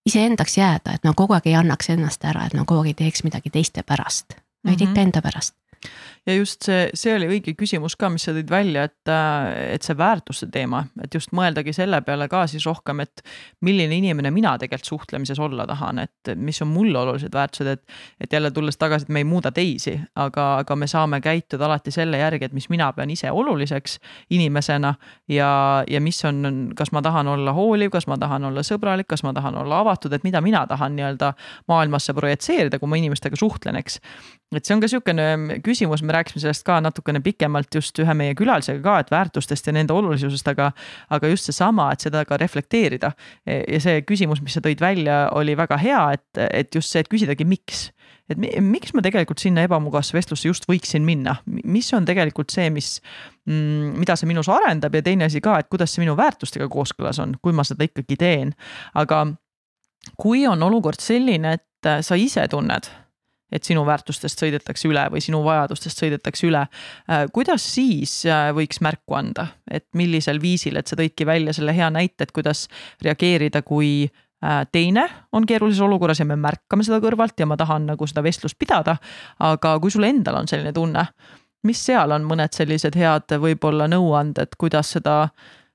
[0.06, 3.00] iseendaks jääda, et ma kogu aeg ei annaks ennast ära, et ma kogu aeg ei
[3.04, 4.34] teeks midagi teiste pärast,
[4.64, 4.88] vaid mm -hmm.
[4.90, 5.54] ikka enda pärast
[6.26, 9.10] ja just see, see oli õige küsimus ka, mis sa tõid välja, et,
[9.74, 13.22] et see väärtuste teema, et just mõeldagi selle peale ka siis rohkem, et
[13.64, 17.84] milline inimene mina tegelikult suhtlemises olla tahan, et mis on mulle olulised väärtused, et.
[18.20, 21.92] et jälle tulles tagasi, et me ei muuda teisi, aga, aga me saame käituda alati
[21.94, 23.98] selle järgi, et mis mina pean ise oluliseks
[24.30, 24.94] inimesena.
[25.28, 29.22] ja, ja mis on, kas ma tahan olla hooliv, kas ma tahan olla sõbralik, kas
[29.22, 31.34] ma tahan olla avatud, et mida mina tahan nii-öelda
[31.68, 34.00] maailmasse projitseerida, kui ma inimestega suhtlen, eks
[34.52, 38.35] et see on ka sihukene küsimus, me rääkisime sellest ka natukene pikemalt just ühe meie
[38.38, 40.70] külalisega ka, et väärtustest ja nende olulisusest, aga.
[41.14, 43.12] aga just seesama, et seda ka reflekteerida.
[43.46, 47.11] ja see küsimus, mis sa tõid välja, oli väga hea, et, et just see, et
[47.11, 47.88] küsidagi, miks.
[48.30, 52.98] et miks ma tegelikult sinna ebamugavasse vestlusse just võiksin minna, mis on tegelikult see, mis
[53.46, 57.20] mm,, mida see minus arendab ja teine asi ka, et kuidas see minu väärtustega kooskõlas
[57.20, 58.54] on, kui ma seda ikkagi teen.
[58.94, 59.26] aga
[60.20, 62.88] kui on olukord selline, et sa ise tunned
[63.54, 66.64] et sinu väärtustest sõidetakse üle või sinu vajadustest sõidetakse üle.
[67.10, 71.74] Äh, kuidas siis äh, võiks märku anda, et millisel viisil, et sa tõidki välja selle
[71.76, 72.66] hea näite, et kuidas
[73.04, 77.86] reageerida, kui äh, teine on keerulises olukorras ja me märkame seda kõrvalt ja ma tahan
[77.92, 78.96] nagu seda vestlust pidada.
[79.38, 81.06] aga kui sul endal on selline tunne,
[81.64, 85.28] mis seal on mõned sellised head võib-olla nõuanded, kuidas seda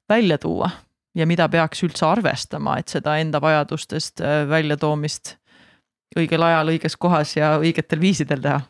[0.10, 0.70] välja tuua
[1.16, 5.39] ja mida peaks üldse arvestama, et seda enda vajadustest väljatoomist
[6.18, 8.62] õigel ajal, õiges kohas ja õigetel viisidel teha.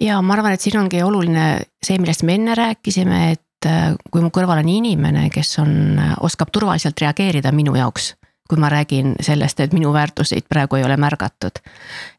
[0.00, 1.46] ja ma arvan, et siin ongi oluline
[1.82, 6.14] see, millest me enne rääkisime, et äh, kui mu kõrval on inimene, kes on, äh,
[6.20, 8.14] oskab turvaliselt reageerida minu jaoks
[8.52, 11.56] kui ma räägin sellest, et minu väärtuseid praegu ei ole märgatud.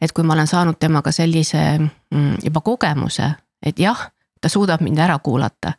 [0.02, 3.28] et kui ma olen saanud temaga sellise mm, juba kogemuse,
[3.66, 4.08] et jah,
[4.42, 5.74] ta suudab mind ära kuulata,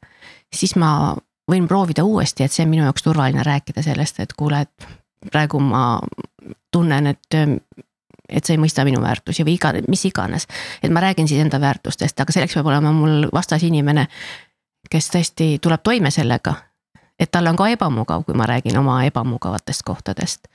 [0.55, 1.17] siis ma
[1.51, 4.87] võin proovida uuesti, et see on minu jaoks turvaline rääkida sellest, et kuule, et
[5.33, 5.99] praegu ma
[6.73, 7.39] tunnen, et
[8.29, 10.47] et sa ei mõista minu väärtusi või iga, mis iganes.
[10.83, 14.07] et ma räägin siis enda väärtustest, aga selleks peab olema mul vastas inimene,
[14.91, 16.55] kes tõesti tuleb toime sellega.
[17.19, 20.49] et tal on ka ebamugav, kui ma räägin oma ebamugavatest kohtadest.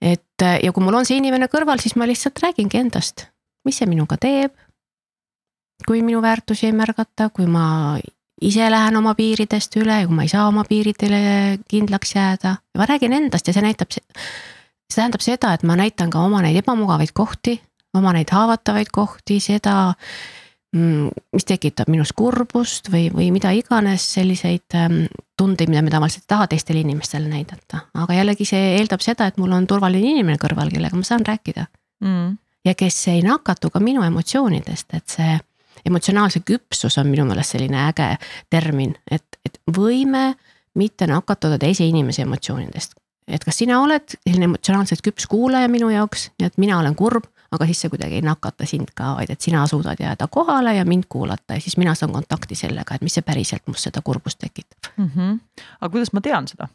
[0.00, 3.26] et ja kui mul on see inimene kõrval, siis ma lihtsalt räägingi endast,
[3.64, 4.52] mis see minuga teeb.
[5.86, 7.98] kui minu väärtusi ei märgata, kui ma
[8.40, 12.86] ise lähen oma piiridest üle ja kui ma ei saa oma piiridele kindlaks jääda, ma
[12.86, 13.90] räägin endast ja see näitab
[14.90, 17.56] see tähendab seda, et ma näitan ka oma neid ebamugavaid kohti,
[17.96, 19.76] oma neid haavatavaid kohti, seda
[20.76, 25.04] mm, mis tekitab minus kurbust või, või mida iganes selliseid ähm,
[25.38, 27.86] tundeid, mida me tavaliselt ei taha teistele inimestele näidata.
[27.94, 31.66] aga jällegi see eeldab seda, et mul on turvaline inimene kõrval, kellega ma saan rääkida.
[32.04, 32.36] Mm..
[32.64, 35.38] ja kes ei nakatu ka minu emotsioonidest, et see
[35.86, 38.10] emotsionaalse küpsus on minu meelest selline äge
[38.50, 40.34] termin, et, et võime
[40.76, 46.30] mitte nakatuda teise inimese emotsioonidest et kas sina oled selline emotsionaalselt küps kuulaja minu jaoks,
[46.38, 49.40] nii et mina olen kurb, aga siis see kuidagi ei nakata sind ka, vaid et
[49.40, 53.14] sina suudad jääda kohale ja mind kuulata ja siis mina saan kontakti sellega, et mis
[53.18, 55.10] see päriselt must seda kurbust tekitab mm.
[55.14, 55.38] -hmm.
[55.80, 56.68] aga kuidas ma tean seda?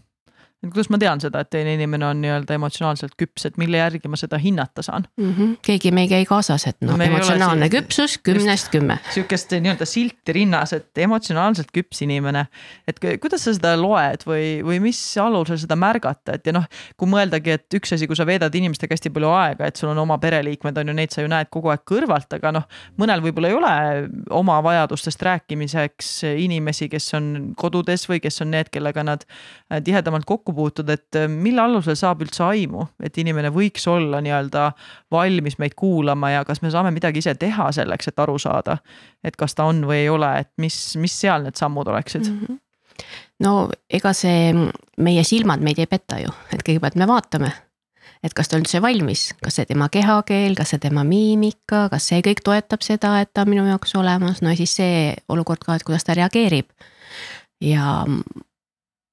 [0.61, 4.09] Et kuidas ma tean seda, et teine inimene on nii-öelda emotsionaalselt küps, et mille järgi
[4.11, 5.31] ma seda hinnata saan mm?
[5.31, 5.55] -hmm.
[5.65, 8.99] keegi me ei käi kaasas, et noh no, no, emotsionaalne siin, küpsus kümnest kümme.
[9.09, 12.45] sihukest nii-öelda silti rinnas, et emotsionaalselt küps inimene.
[12.87, 17.09] et kuidas sa seda loed või, või mis alusel seda märgata, et ja noh, kui
[17.09, 20.19] mõeldagi, et üks asi, kui sa veedad inimestega hästi palju aega, et sul on oma
[20.21, 22.69] pereliikmed on ju, neid sa ju näed kogu aeg kõrvalt, aga noh,
[23.01, 23.73] mõnel võib-olla ei ole
[24.29, 29.25] oma vajadustest rääkimiseks inimesi, kes on kodudes või kes on need, kellega nad
[29.83, 34.21] tihedamalt kokku kokku puutud, et äh, mille alusel saab üldse aimu, et inimene võiks olla
[34.21, 34.71] nii-öelda
[35.11, 38.77] valmis meid kuulama ja kas me saame midagi ise teha selleks, et aru saada,
[39.23, 42.45] et kas ta on või ei ole, et mis, mis seal need sammud oleksid mm?
[42.45, 42.59] -hmm
[43.41, 44.51] no ega see,
[45.01, 47.49] meie silmad meid ei peta ju, et kõigepealt me vaatame
[48.21, 52.11] et kas ta on üldse valmis, kas see tema kehakeel, kas see tema miimika, kas
[52.11, 55.63] see kõik toetab seda, et ta on minu jaoks olemas, no ja siis see olukord
[55.65, 56.69] ka, et kuidas ta reageerib.
[57.61, 58.05] ja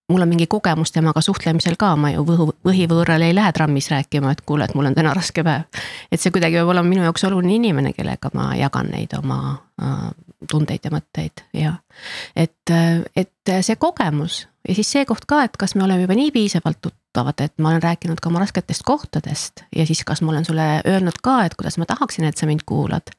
[0.08, 4.32] mul on mingi kogemus temaga suhtlemisel ka, ma ju võhu, võhivõõrale ei lähe trammis rääkima,
[4.32, 5.66] et kuule, et mul on täna raske päev.
[6.12, 9.40] et see kuidagi peab olema minu jaoks oluline inimene, kellega ma jagan neid oma
[9.82, 10.08] äh,
[10.50, 11.74] tundeid ja mõtteid ja.
[12.36, 16.16] et, äh, et see kogemus ja siis see koht ka, et kas me oleme juba
[16.18, 20.32] nii piisavalt tuttavad, et ma olen rääkinud ka oma rasketest kohtadest ja siis, kas ma
[20.32, 23.12] olen sulle öelnud ka, et kuidas ma tahaksin, et sa mind kuulad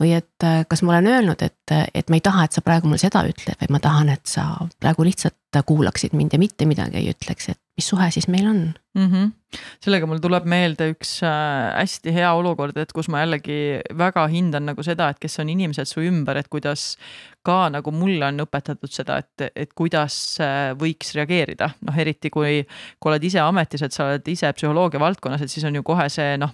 [0.00, 2.90] või et äh, kas ma olen öelnud, et, et ma ei taha, et sa praegu
[2.90, 6.96] mulle seda ütled, vaid ma tahan, et sa praegu lihtsalt kuulaksid mind ja mitte midagi
[6.96, 8.60] ei ütleks, et mis suhe siis meil on
[8.94, 9.06] mm.
[9.08, 9.58] -hmm.
[9.84, 14.66] sellega mul tuleb meelde üks äh, hästi hea olukord, et kus ma jällegi väga hindan
[14.66, 16.96] nagu seda, et kes on inimesed su ümber, et kuidas
[17.44, 22.66] ka nagu mulle on õpetatud seda, et, et kuidas äh, võiks reageerida, noh eriti kui,
[23.00, 26.08] kui oled ise ametis, et sa oled ise psühholoogia valdkonnas, et siis on ju kohe
[26.08, 26.52] see noh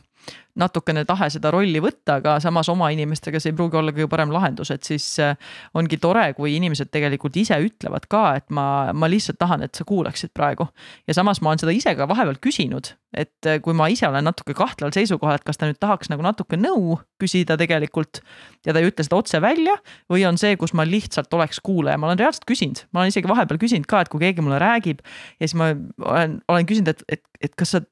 [0.58, 4.32] natukene tahe seda rolli võtta, aga samas oma inimestega see ei pruugi olla kõige parem
[4.34, 5.36] lahendus, et siis äh,
[5.78, 9.86] ongi tore, kui inimesed tegelikult ise ütlevad ka, et ma, ma lihtsalt tahan, et sa
[9.88, 10.66] kuulaksid praegu.
[11.06, 14.26] ja samas ma olen seda ise ka vahepeal küsinud, et äh, kui ma ise olen
[14.26, 18.22] natuke kahtleval seisukohal, et kas ta nüüd tahaks nagu natuke nõu küsida tegelikult
[18.66, 19.78] ja ta ei ütle seda otse välja
[20.10, 23.30] või on see, kus ma lihtsalt oleks kuulaja, ma olen reaalselt küsinud, ma olen isegi
[23.30, 25.06] vahepeal küsinud ka, et kui keegi mulle räägib
[25.38, 25.70] ja siis ma
[26.02, 27.84] olen, olen küsinud, et, et, et kas sa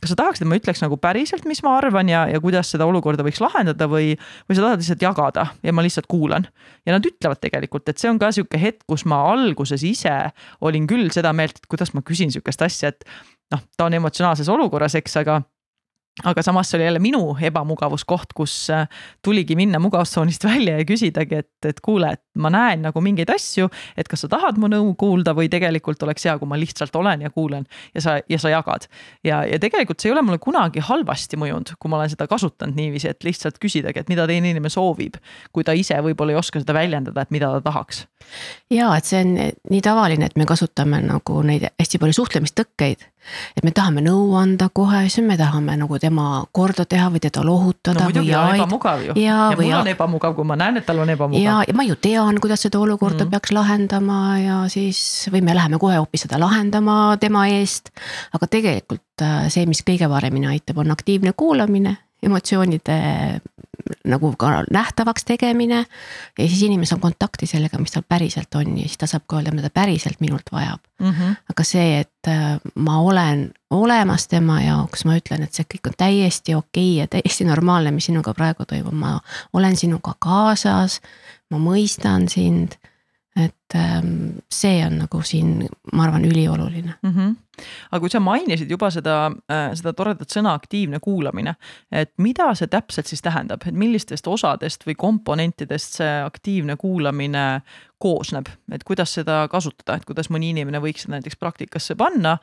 [0.00, 2.86] kas sa tahaksid, et ma ütleks nagu päriselt, mis ma arvan ja, ja kuidas seda
[2.88, 4.14] olukorda võiks lahendada või,
[4.48, 6.48] või sa tahad lihtsalt jagada ja ma lihtsalt kuulan.
[6.86, 10.14] ja nad ütlevad tegelikult, et see on ka sihuke hetk, kus ma alguses ise
[10.60, 13.08] olin küll seda meelt, et kuidas ma küsin sihukest asja, et
[13.54, 15.40] noh, ta on emotsionaalses olukorras, eks, aga
[16.24, 18.86] aga samas see oli jälle minu ebamugavuskoht, kus äh,
[19.22, 23.68] tuligi minna mugavustsoonist välja ja küsidagi, et, et kuule, et ma näen nagu mingeid asju,
[24.00, 27.26] et kas sa tahad mu nõu kuulda või tegelikult oleks hea, kui ma lihtsalt olen
[27.26, 28.88] ja kuulan ja sa, ja sa jagad.
[29.24, 32.78] ja, ja tegelikult see ei ole mulle kunagi halvasti mõjunud, kui ma olen seda kasutanud
[32.80, 35.20] niiviisi, et lihtsalt küsidagi, et mida teine inimene soovib,
[35.52, 38.06] kui ta ise võib-olla ei oska seda väljendada, et mida ta tahaks.
[38.72, 43.04] ja et see on nii tavaline, et me kasutame nagu neid hästi palju suhtlemistõkkeid
[43.56, 47.44] et me tahame nõu anda kohe, siis me tahame nagu tema korda teha või teda
[47.46, 47.98] lohutada.
[48.00, 49.16] no muidugi on ebamugav ju.
[49.20, 51.42] ja, ja mul on ebamugav, kui ma näen, et tal on ebamugav.
[51.42, 53.34] ja, ja ma ju tean, kuidas seda olukorda mm.
[53.34, 55.00] peaks lahendama ja siis
[55.32, 57.92] või me läheme kohe hoopis seda lahendama tema eest.
[58.36, 62.96] aga tegelikult äh, see, mis kõige paremini aitab, on aktiivne kuulamine emotsioonide
[64.06, 65.84] nagu ka nähtavaks tegemine.
[66.38, 69.38] ja siis inimene saab kontakti sellega, mis tal päriselt on ja siis ta saab ka
[69.38, 71.10] öelda, mida ta päriselt minult vajab mm.
[71.10, 71.36] -hmm.
[71.50, 75.96] aga see, et äh, ma olen olemas tema jaoks, ma ütlen, et see kõik on
[75.98, 79.20] täiesti okei okay ja täiesti normaalne, mis sinuga praegu toimub, ma
[79.52, 81.00] olen sinuga kaasas.
[81.50, 82.74] ma mõistan sind
[83.36, 87.10] et ähm, see on nagu siin, ma arvan, ülioluline mm.
[87.10, 87.34] -hmm.
[87.90, 91.56] aga kui sa mainisid juba seda, äh, seda toredat sõna aktiivne kuulamine,
[91.92, 97.62] et mida see täpselt siis tähendab, et millistest osadest või komponentidest see aktiivne kuulamine
[97.98, 102.34] koosneb, et kuidas seda kasutada, et kuidas mõni inimene võiks seda näiteks praktikasse panna,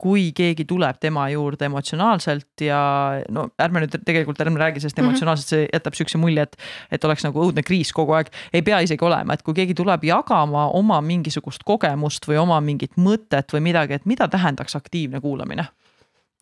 [0.00, 2.80] kui keegi tuleb tema juurde emotsionaalselt ja
[3.28, 5.10] no ärme nüüd tegelikult ärme räägi sellest -hmm.
[5.10, 6.56] emotsionaalselt, see jätab sihukese mulje, et,
[6.90, 8.32] et oleks nagu õudne kriis kogu aeg.
[8.52, 12.96] ei pea isegi olema, et kui keegi tuleb jagama oma mingisugust kogemust või oma mingit
[12.96, 15.68] mõtet või midagi, et mida tähendaks aktiivne kuulamine?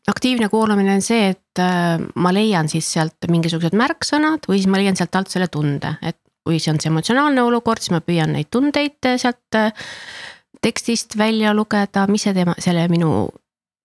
[0.08, 4.80] aktiivne kuulamine on see, et äh, ma leian siis sealt mingisugused märksõnad või siis ma
[4.80, 8.32] leian sealt alt selle tunde, et kui see on see emotsionaalne olukord, siis ma püüan
[8.34, 9.74] neid tundeid sealt äh,
[10.64, 13.28] tekstist välja lugeda, mis see tema, selle minu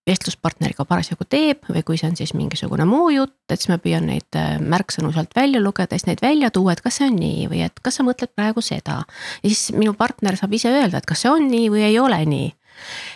[0.06, 4.06] vestluspartneriga parasjagu teeb või kui see on siis mingisugune muu jutt, et siis ma püüan
[4.10, 7.48] neid äh, märksõnu sealt välja lugeda, siis neid välja tuua, et kas see on nii
[7.52, 9.02] või et kas sa mõtled praegu seda.
[9.41, 12.22] ja siis minu partner saab ise öelda, et kas see on nii või ei ole
[12.26, 12.54] nii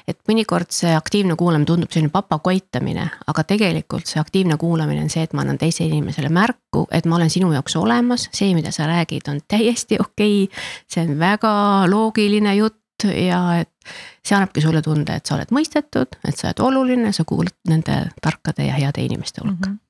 [0.07, 5.25] et mõnikord see aktiivne kuulamine tundub selline papakoitamine, aga tegelikult see aktiivne kuulamine on see,
[5.25, 8.87] et ma annan teisele inimesele märku, et ma olen sinu jaoks olemas, see, mida sa
[8.89, 10.63] räägid, on täiesti okei okay,.
[10.89, 11.53] see on väga
[11.91, 13.93] loogiline jutt ja et
[14.25, 18.01] see annabki sulle tunde, et sa oled mõistetud, et sa oled oluline, sa kuulud nende
[18.21, 19.75] tarkade ja heade inimeste hulka mm.
[19.75, 19.85] -hmm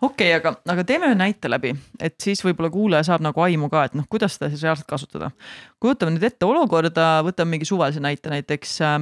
[0.00, 3.68] okei okay,, aga, aga teeme ühe näite läbi, et siis võib-olla kuulaja saab nagu aimu
[3.70, 5.30] ka, et noh, kuidas seda siis reaalselt kasutada.
[5.80, 8.98] kujutame nüüd ette olukorda, võtame mingi suvalise näite, näiteks äh.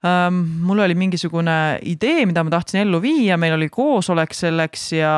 [0.00, 5.12] Mul oli mingisugune idee, mida ma tahtsin ellu viia, meil oli koosolek selleks ja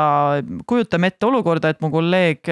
[0.66, 2.50] kujutame ette olukorda, et mu kolleeg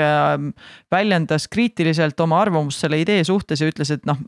[0.92, 4.20] väljendas kriitiliselt oma arvamust selle idee suhtes ja ütles, et noh,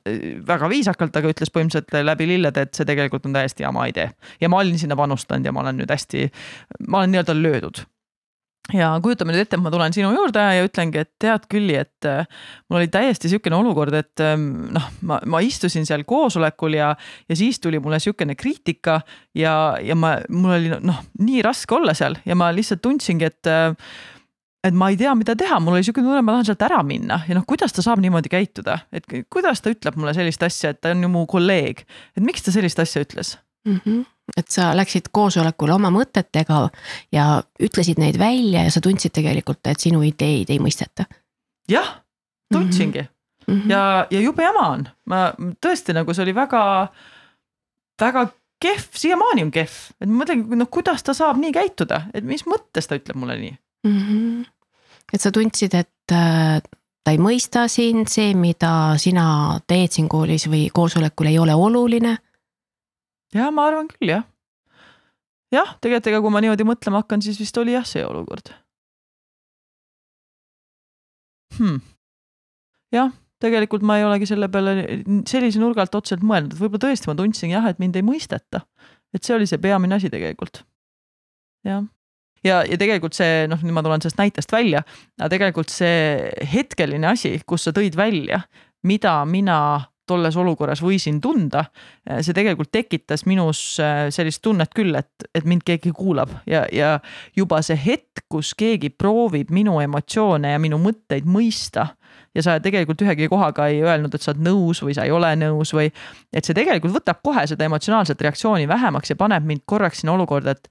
[0.48, 4.10] väga viisakalt, aga ütles põhimõtteliselt läbi lillede, et see tegelikult on täiesti jama idee.
[4.40, 6.26] ja ma olin sinna panustanud ja ma olen nüüd hästi,
[6.88, 7.84] ma olen nii-öelda löödud
[8.70, 12.06] ja kujutame nüüd ette, et ma tulen sinu juurde ja ütlengi, et tead Külli, et
[12.08, 12.28] äh,
[12.70, 16.92] mul oli täiesti sihukene olukord, et ähm, noh, ma, ma istusin seal koosolekul ja,
[17.28, 19.00] ja siis tuli mulle sihukene kriitika
[19.38, 23.50] ja, ja ma, mul oli noh, nii raske olla seal ja ma lihtsalt tundsingi, et
[23.50, 23.74] äh,
[24.62, 27.16] et ma ei tea, mida teha, mul oli sihuke tunne, ma tahan sealt ära minna.
[27.26, 30.78] Ja noh, kuidas ta saab niimoodi käituda, et kuidas ta ütleb mulle sellist asja, et
[30.78, 31.82] ta on ju mu kolleeg,
[32.14, 33.80] et miks ta sellist asja ütles mm?
[33.84, 34.02] -hmm
[34.36, 36.66] et sa läksid koosolekule oma mõtetega
[37.12, 37.26] ja
[37.62, 41.04] ütlesid neid välja ja sa tundsid tegelikult, et sinu ideid ei mõisteta.
[41.68, 42.02] jah,
[42.52, 43.70] tundsingi mm -hmm.
[43.70, 45.32] ja, ja jube jama on, ma
[45.66, 46.88] tõesti nagu see oli väga,
[48.00, 48.26] väga
[48.62, 52.46] kehv, siiamaani on kehv, et ma mõtlengi, noh, kuidas ta saab nii käituda, et mis
[52.46, 53.98] mõttes ta ütleb mulle nii mm.
[53.98, 54.44] -hmm.
[55.12, 56.62] et sa tundsid, et äh,
[57.04, 62.18] ta ei mõista sind, see, mida sina teed siin koolis või koosolekul ei ole oluline
[63.36, 64.26] ja ma arvan küll jah.
[65.54, 68.52] jah, tegelikult ega kui ma niimoodi mõtlema hakkan, siis vist oli jah see olukord
[71.58, 71.80] hmm..
[72.94, 74.76] jah, tegelikult ma ei olegi selle peale
[75.28, 78.64] sellise nurga alt otseselt mõelnud, et võib-olla tõesti ma tundsin jah, et mind ei mõisteta.
[79.12, 80.64] et see oli see peamine asi tegelikult.
[81.68, 81.84] jah
[82.46, 84.82] ja, ja tegelikult see noh, nüüd ma tulen sellest näitest välja,
[85.20, 88.42] aga tegelikult see hetkeline asi, kus sa tõid välja,
[88.86, 89.58] mida mina
[90.06, 91.64] tolles olukorras võisin tunda.
[92.20, 96.98] see tegelikult tekitas minus äh, sellist tunnet küll, et, et mind keegi kuulab ja, ja
[97.36, 101.92] juba see hetk, kus keegi proovib minu emotsioone ja minu mõtteid mõista
[102.34, 105.34] ja sa tegelikult ühegi kohaga ei öelnud, et sa oled nõus või sa ei ole
[105.38, 105.90] nõus või
[106.32, 110.56] et see tegelikult võtab kohe seda emotsionaalset reaktsiooni vähemaks ja paneb mind korraks sinna olukorda,
[110.56, 110.68] et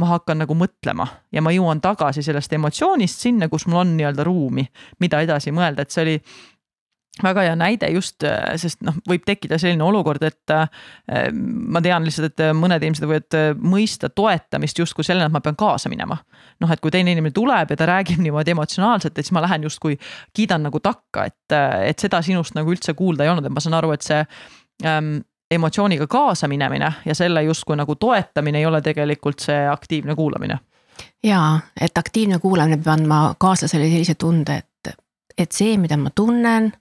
[0.00, 4.26] ma hakkan nagu mõtlema ja ma jõuan tagasi sellest emotsioonist sinna, kus mul on nii-öelda
[4.26, 4.66] ruumi,
[5.00, 6.16] mida edasi mõelda, et see oli
[7.22, 10.64] väga hea näide just, äh, sest noh, võib tekkida selline olukord, et äh,
[11.30, 15.58] ma tean lihtsalt, et äh, mõned inimesed võivad mõista toetamist justkui sellena, et ma pean
[15.58, 16.18] kaasa minema.
[16.62, 19.62] noh, et kui teine inimene tuleb ja ta räägib niimoodi emotsionaalselt, et siis ma lähen
[19.66, 19.98] justkui
[20.34, 21.54] kiidan nagu takka, et,
[21.86, 24.20] et seda sinust nagu üldse kuulda ei olnud, et ma saan aru, et see
[24.86, 25.16] ähm,
[25.50, 30.58] emotsiooniga kaasa minemine ja selle justkui nagu toetamine ei ole tegelikult see aktiivne kuulamine.
[31.22, 34.96] jaa, et aktiivne kuulamine peab andma kaaslasele sellise tunde, et,
[35.38, 36.72] et see, mida ma tunnen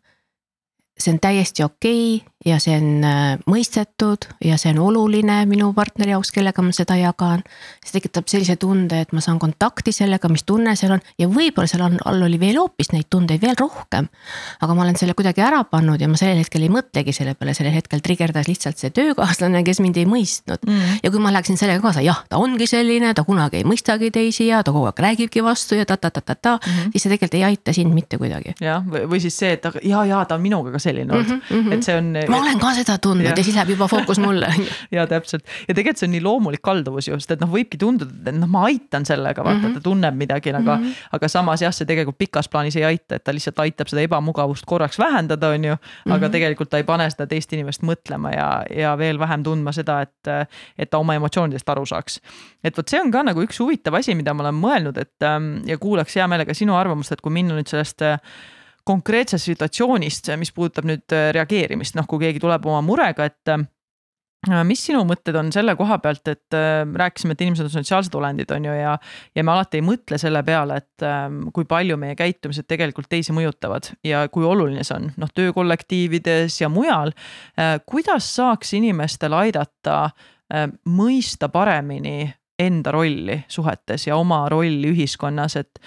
[1.00, 2.16] see on täiesti okei.
[2.16, 6.74] okay ja see on äh, mõistetud ja see on oluline minu partneri jaoks, kellega ma
[6.76, 7.44] seda jagan.
[7.84, 11.70] see tekitab sellise tunde, et ma saan kontakti sellega, mis tunne seal on ja võib-olla
[11.70, 14.10] seal on, all oli veel hoopis neid tundeid veel rohkem.
[14.62, 17.56] aga ma olen selle kuidagi ära pannud ja ma sellel hetkel ei mõtlegi selle peale,
[17.58, 21.00] sellel hetkel trigerdas lihtsalt see töökaaslane, kes mind ei mõistnud mm..
[21.04, 24.50] ja kui ma läheksin sellega kaasa, jah, ta ongi selline, ta kunagi ei mõistagi teisi
[24.50, 26.92] ja ta kogu aeg räägibki vastu ja ta-ta-ta-ta-ta mm, -hmm.
[26.92, 28.56] siis see tegelikult ei aita sind mitte kuidagi.
[28.62, 31.74] jah, või siis see, et ja, ja ta on minuga ka selline olnud mm, -hmm.
[31.74, 32.14] et see on.
[32.34, 34.50] Ma olen ka seda tundnud ja, ja siis läheb juba fookus mulle
[34.96, 38.14] ja täpselt ja tegelikult see on nii loomulik kalduvus ju, sest et noh, võibki tunduda,
[38.32, 39.80] et noh, ma aitan sellega, vaata mm, -hmm.
[39.80, 41.10] ta tunneb midagi, aga mm, -hmm.
[41.18, 44.66] aga samas jah, see tegelikult pikas plaanis ei aita, et ta lihtsalt aitab seda ebamugavust
[44.66, 45.74] korraks vähendada, on ju.
[45.74, 46.32] aga mm -hmm.
[46.32, 50.50] tegelikult ta ei pane seda teist inimest mõtlema ja, ja veel vähem tundma seda, et,
[50.78, 52.20] et ta oma emotsioonidest aru saaks.
[52.64, 55.56] et vot see on ka nagu üks huvitav asi, mida ma olen mõelnud, et ähm,
[55.66, 58.02] ja kuulaks hea meelega sinu arvamust, et kui minna nüüd sellest
[58.88, 63.64] konkreetsest situatsioonist, mis puudutab nüüd äh, reageerimist, noh, kui keegi tuleb oma murega, et äh,
[64.68, 68.52] mis sinu mõtted on selle koha pealt, et äh, rääkisime, et inimesed on sotsiaalsed olendid,
[68.56, 68.98] on ju, ja.
[69.36, 73.36] ja me alati ei mõtle selle peale, et äh, kui palju meie käitumised tegelikult teisi
[73.36, 77.16] mõjutavad ja kui oluline see on, noh, töökollektiivides ja mujal
[77.88, 80.10] kuidas saaks inimestel aidata
[80.90, 82.28] mõista paremini
[82.60, 85.80] enda rolli suhetes ja oma rolli ühiskonnas, et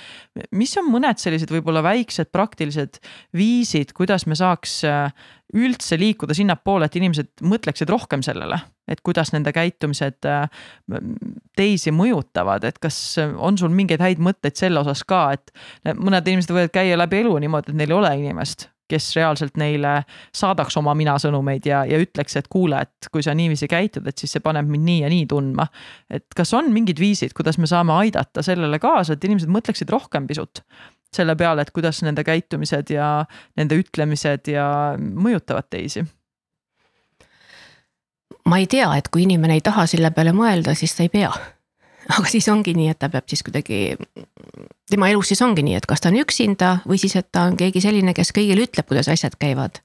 [0.56, 2.98] mis on mõned sellised võib-olla väiksed praktilised
[3.36, 5.14] viisid, kuidas me saaks äh,
[5.54, 8.58] üldse liikuda sinnapoole, et inimesed mõtleksid rohkem sellele,
[8.90, 10.48] et kuidas nende käitumised äh,
[11.56, 15.54] teisi mõjutavad, et kas on sul mingeid häid mõtteid selle osas ka, et
[15.94, 20.00] mõned inimesed võivad käia läbi elu niimoodi, et neil ei ole inimest kes reaalselt neile
[20.34, 24.18] saadaks oma mina sõnumeid ja, ja ütleks, et kuule, et kui sa niiviisi käitud, et
[24.18, 25.68] siis see paneb mind nii ja nii tundma.
[26.10, 30.26] et kas on mingid viisid, kuidas me saame aidata sellele kaasa, et inimesed mõtleksid rohkem
[30.26, 30.62] pisut
[31.16, 33.24] selle peale, et kuidas nende käitumised ja
[33.56, 34.68] nende ütlemised ja
[34.98, 36.04] mõjutavad teisi
[38.46, 41.32] ma ei tea, et kui inimene ei taha selle peale mõelda, siis ta ei pea.
[42.16, 43.96] aga siis ongi nii, et ta peab siis kuidagi,
[44.90, 47.58] tema elus siis ongi nii, et kas ta on üksinda või siis, et ta on
[47.58, 49.82] keegi selline, kes kõigile ütleb, kuidas asjad käivad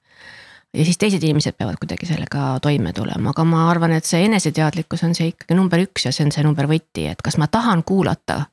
[0.76, 5.04] ja siis teised inimesed peavad kuidagi sellega toime tulema, aga ma arvan, et see eneseteadlikkus
[5.06, 7.84] on see ikkagi number üks ja see on see number võti, et kas ma tahan
[7.84, 8.44] kuulata,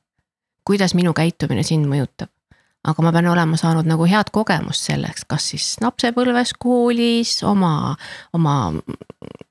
[0.66, 2.32] kuidas minu käitumine sind mõjutab.
[2.80, 7.94] aga ma pean olema saanud nagu head kogemust selleks, kas siis lapsepõlves, koolis, oma,
[8.32, 8.54] oma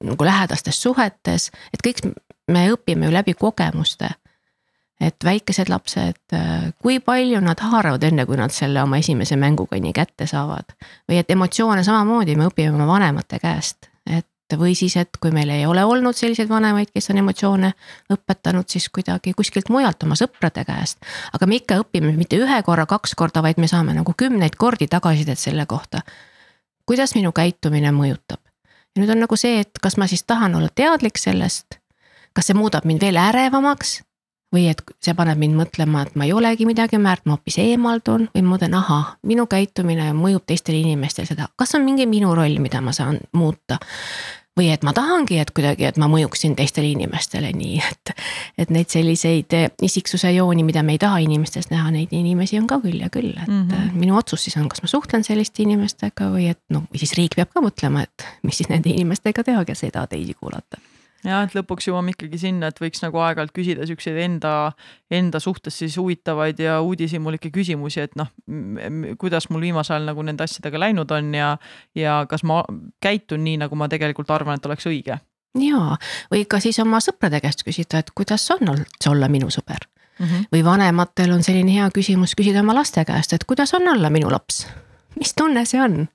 [0.01, 2.01] nagu lähedastes suhetes, et kõik
[2.49, 4.09] me õpime ju läbi kogemuste
[4.99, 6.33] et väikesed lapsed,
[6.83, 10.75] kui palju nad haaravad, enne kui nad selle oma esimese mängukonni kätte saavad.
[11.09, 14.27] või et emotsioone samamoodi me õpime oma vanemate käest, et
[14.59, 17.71] või siis, et kui meil ei ole olnud selliseid vanemaid, kes on emotsioone
[18.11, 20.99] õpetanud, siis kuidagi kuskilt mujalt oma sõprade käest.
[21.33, 24.87] aga me ikka õpime mitte ühe korra, kaks korda, vaid me saame nagu kümneid kordi
[24.87, 26.01] tagasisidet selle kohta.
[26.85, 28.41] kuidas minu käitumine mõjutab
[28.95, 31.79] ja nüüd on nagu see, et kas ma siis tahan olla teadlik sellest,
[32.33, 33.99] kas see muudab mind veel ärevamaks
[34.53, 38.29] või et see paneb mind mõtlema, et ma ei olegi midagi väärt, ma hoopis eemaldun
[38.33, 42.59] või ma mõtlen, ahah, minu käitumine mõjub teistele inimestele seda, kas on mingi minu roll,
[42.61, 43.79] mida ma saan muuta.
[44.59, 48.11] või et ma tahangi, et kuidagi, et ma mõjuksin teistele inimestele nii, et,
[48.57, 52.81] et neid selliseid isiksuse jooni, mida me ei taha inimestes näha, neid inimesi on ka
[52.83, 53.95] küll ja küll, et mm -hmm.
[53.95, 57.37] minu otsus siis on, kas ma suhtlen selliste inimestega või et noh, või siis riik
[57.39, 60.81] peab ka mõtlema, et mis siis nende inimestega teha, kes ei taha teisi kuulata
[61.25, 64.53] jah, et lõpuks jõuame ikkagi sinna, et võiks nagu aeg-ajalt küsida siukseid enda,
[65.11, 68.29] enda suhtes siis huvitavaid ja uudishimulikke küsimusi, et noh,
[69.19, 71.53] kuidas mul viimasel ajal nagu nende asjadega läinud on ja,
[71.97, 72.61] ja kas ma
[73.03, 75.19] käitun nii, nagu ma tegelikult arvan, et oleks õige.
[75.59, 75.95] ja,
[76.31, 79.87] või ka siis oma sõprade käest küsida, et kuidas on üldse olla minu sõber
[80.19, 80.25] mm.
[80.25, 80.45] -hmm.
[80.53, 84.31] või vanematel on selline hea küsimus küsida oma laste käest, et kuidas on olla minu
[84.31, 84.67] laps,
[85.19, 86.05] mis tunne see on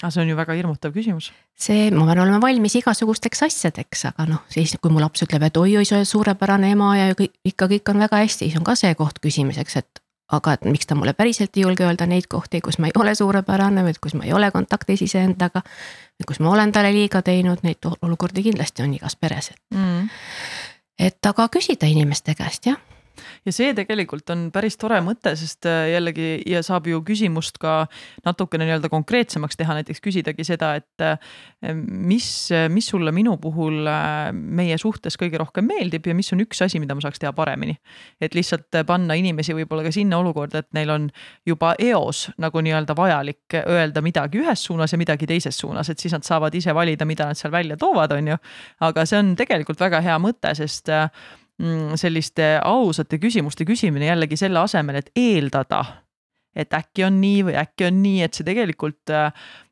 [0.00, 1.30] aga see on ju väga hirmutav küsimus.
[1.60, 5.56] see, ma pean olema valmis igasugusteks asjadeks, aga noh, siis kui mu laps ütleb, et
[5.60, 8.76] oi-oi, sa oled suurepärane ema ja kõik, ikka kõik on väga hästi, siis on ka
[8.78, 12.60] see koht küsimiseks, et aga et miks ta mulle päriselt ei julge öelda neid kohti,
[12.64, 15.62] kus ma ei ole suurepärane või kus ma ei ole kontaktis iseendaga.
[16.26, 20.08] kus ma olen talle liiga teinud, neid olukordi kindlasti on igas peres, et mm..
[20.98, 22.89] et aga küsida inimeste käest jah
[23.46, 27.84] ja see tegelikult on päris tore mõte, sest äh, jällegi ja saab ju küsimust ka
[28.26, 31.18] natukene nii-öelda konkreetsemaks teha, näiteks küsidagi seda, et äh,
[31.74, 32.28] mis,
[32.72, 36.80] mis sulle minu puhul äh, meie suhtes kõige rohkem meeldib ja mis on üks asi,
[36.82, 37.76] mida ma saaks teha paremini.
[38.20, 41.10] et lihtsalt panna inimesi võib-olla ka sinna olukorda, et neil on
[41.46, 46.14] juba eos nagu nii-öelda vajalik öelda midagi ühes suunas ja midagi teises suunas, et siis
[46.16, 48.40] nad saavad ise valida, mida nad seal välja toovad, on ju.
[48.86, 50.90] aga see on tegelikult väga hea mõte, sest
[52.00, 55.82] selliste ausate küsimuste küsimine jällegi selle asemel, et eeldada,
[56.56, 59.28] et äkki on nii või äkki on nii, et see tegelikult äh,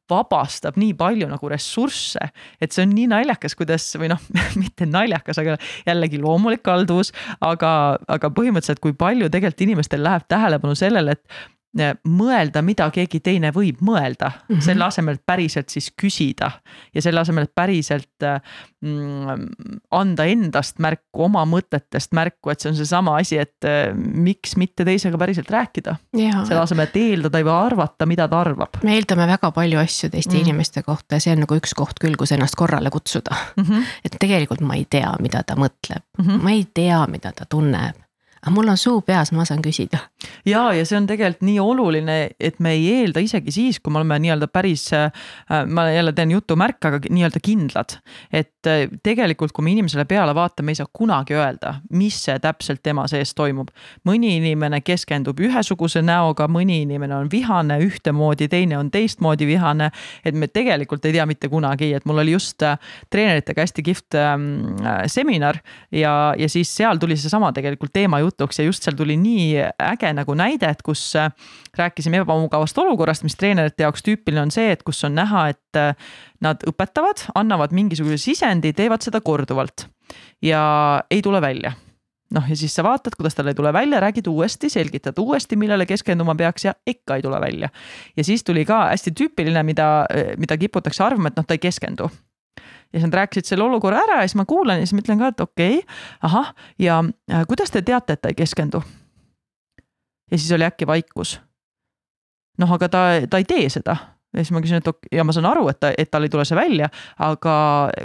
[0.09, 2.30] vabastab nii palju nagu ressursse,
[2.61, 4.22] et see on nii naljakas, kuidas või noh,
[4.62, 7.12] mitte naljakas, aga jällegi loomulik kalduvus,
[7.45, 7.72] aga,
[8.09, 13.82] aga põhimõtteliselt, kui palju tegelikult inimestel läheb tähelepanu sellele, et mõelda, mida keegi teine võib
[13.84, 14.64] mõelda mm, -hmm.
[14.64, 16.50] selle asemel, et päriselt siis küsida
[16.94, 19.44] ja selle asemel, et päriselt mm,
[19.90, 24.84] anda endast märku, oma mõtetest märku, et see on seesama asi, et äh, miks mitte
[24.88, 25.96] teisega päriselt rääkida.
[26.16, 28.80] selle asemel, et eeldada või arvata, mida ta arvab.
[28.82, 30.40] me eeldame väga palju asju teiste mm.
[30.40, 33.64] inimeste kohta ja see on nagu üks koht küll, kus ennast korrale kutsuda mm.
[33.64, 33.94] -hmm.
[34.04, 36.42] et tegelikult ma ei tea, mida ta mõtleb mm, -hmm.
[36.42, 38.08] ma ei tea, mida ta tunneb
[38.42, 40.00] aga mul on suu peas, ma saan küsida.
[40.46, 44.00] Ja, ja see on tegelikult nii oluline, et me ei eelda isegi siis, kui me
[44.00, 45.10] oleme nii-öelda päris äh,,
[45.66, 47.98] ma jälle teen jutumärke, aga nii-öelda kindlad.
[48.32, 52.82] et äh, tegelikult, kui me inimesele peale vaatame, ei saa kunagi öelda, mis see täpselt
[52.82, 53.70] tema sees toimub.
[54.08, 59.90] mõni inimene keskendub ühesuguse näoga, mõni inimene on vihane ühtemoodi, teine on teistmoodi vihane.
[60.24, 62.78] et me tegelikult ei tea mitte kunagi, et mul oli just äh,
[63.10, 64.50] treeneritega hästi kihvt ähm,
[64.82, 65.60] äh, seminar
[65.92, 70.07] ja, ja siis seal tuli seesama tegelikult teema jutuks ja just seal tuli nii äge
[70.16, 71.32] nagu näide, et kus äh,
[71.78, 76.14] rääkisime ebamugavast olukorrast, mis treenerite jaoks tüüpiline on see, et kus on näha, et äh,
[76.44, 79.88] nad õpetavad, annavad mingisuguse sisendi, teevad seda korduvalt
[80.44, 80.62] ja
[81.11, 81.74] ei tule välja
[82.34, 85.86] noh, ja siis sa vaatad, kuidas tal ei tule välja, räägid uuesti, selgitad uuesti, millele
[85.88, 87.68] keskenduma peaks ja ikka ei tule välja.
[88.16, 90.06] ja siis tuli ka hästi tüüpiline, mida,
[90.36, 92.11] mida kiputakse arvama, et noh, ta ei keskendu
[92.92, 95.32] ja siis nad rääkisid selle olukorra ära ja siis ma kuulan ja siis mõtlen ka,
[95.32, 97.02] et okei okay,, ahah, ja
[97.32, 98.82] äh, kuidas te teate, et ta ei keskendu?
[100.31, 101.41] Ja siis oli äkki vaikus.
[102.59, 103.97] noh, aga ta, ta ei tee seda
[104.35, 106.45] ja siis ma küsin, et ja ma saan aru, et ta, et tal ei tule
[106.49, 107.55] see välja, aga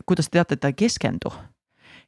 [0.08, 1.34] kuidas te teate, et ta ei keskendu?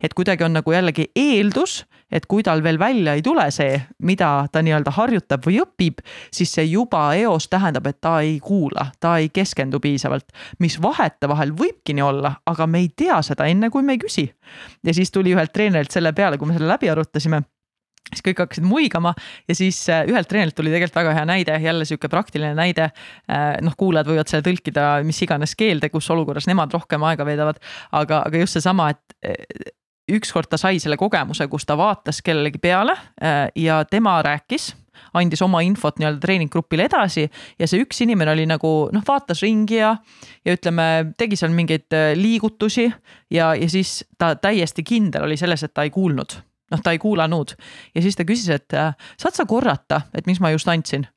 [0.04, 4.48] et kuidagi on nagu jällegi eeldus, et kui tal veel välja ei tule see, mida
[4.52, 6.02] ta nii-öelda harjutab või õpib,
[6.36, 10.36] siis see juba eos tähendab, et ta ei kuula, ta ei keskendu piisavalt.
[10.60, 14.28] mis vahetevahel võibki nii olla, aga me ei tea seda enne, kui me ei küsi.
[14.84, 17.42] ja siis tuli ühelt treenerilt selle peale, kui me selle läbi arutasime
[18.12, 19.14] siis kõik hakkasid muigama
[19.50, 22.90] ja siis äh, ühelt treenilt tuli tegelikult väga hea näide, jälle sihuke praktiline näide.
[23.32, 27.60] Äh, noh, kuulajad võivad selle tõlkida mis iganes keelde, kus olukorras nemad rohkem aega veedavad,
[27.92, 29.74] aga, aga just seesama, et äh,
[30.16, 32.94] ükskord ta sai selle kogemuse, kus ta vaatas kellelegi peale
[33.58, 34.68] ja tema rääkis
[35.18, 37.24] andis oma infot nii-öelda treeninggrupile edasi
[37.58, 39.96] ja see üks inimene oli nagu noh, vaatas ringi ja,
[40.46, 40.86] ja ütleme,
[41.18, 45.90] tegi seal mingeid liigutusi ja, ja siis ta täiesti kindel oli selles, et ta ei
[45.96, 46.38] kuulnud
[46.72, 47.56] noh, ta ei kuulanud
[47.96, 51.08] ja siis ta küsis, et äh, saad sa korrata, et mis ma just andsin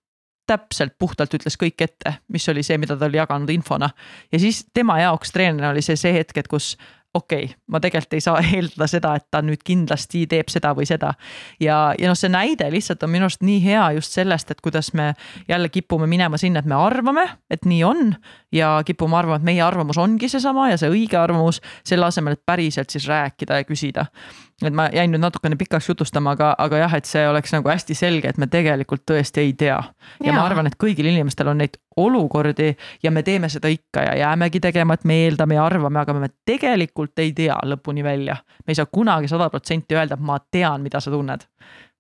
[0.48, 3.90] täpselt puhtalt ütles kõik ette, mis oli see, mida ta oli jaganud infona.
[4.32, 6.76] ja siis tema jaoks treenerina oli see see hetk, et kus
[7.14, 10.88] okei okay,, ma tegelikult ei saa eeldada seda, et ta nüüd kindlasti teeb seda või
[10.88, 11.12] seda.
[11.60, 14.92] ja, ja noh, see näide lihtsalt on minu arust nii hea just sellest, et kuidas
[14.98, 15.12] me
[15.48, 18.12] jälle kipume minema sinna, et me arvame, et nii on.
[18.52, 22.44] ja kipume arvama, et meie arvamus ongi seesama ja see õige arvamus, selle asemel, et
[22.46, 24.08] päriselt siis rääkida ja küsida
[24.62, 27.94] et ma jäin nüüd natukene pikaks jutustama, aga, aga jah, et see oleks nagu hästi
[27.98, 29.78] selge, et me tegelikult tõesti ei tea.
[30.24, 34.16] ja ma arvan, et kõigil inimestel on neid olukordi ja me teeme seda ikka ja
[34.18, 38.36] jäämegi tegema, et me eeldame ja arvame, aga me tegelikult ei tea lõpuni välja.
[38.66, 41.46] me ei saa kunagi sada protsenti öelda, et ma tean, mida sa tunned.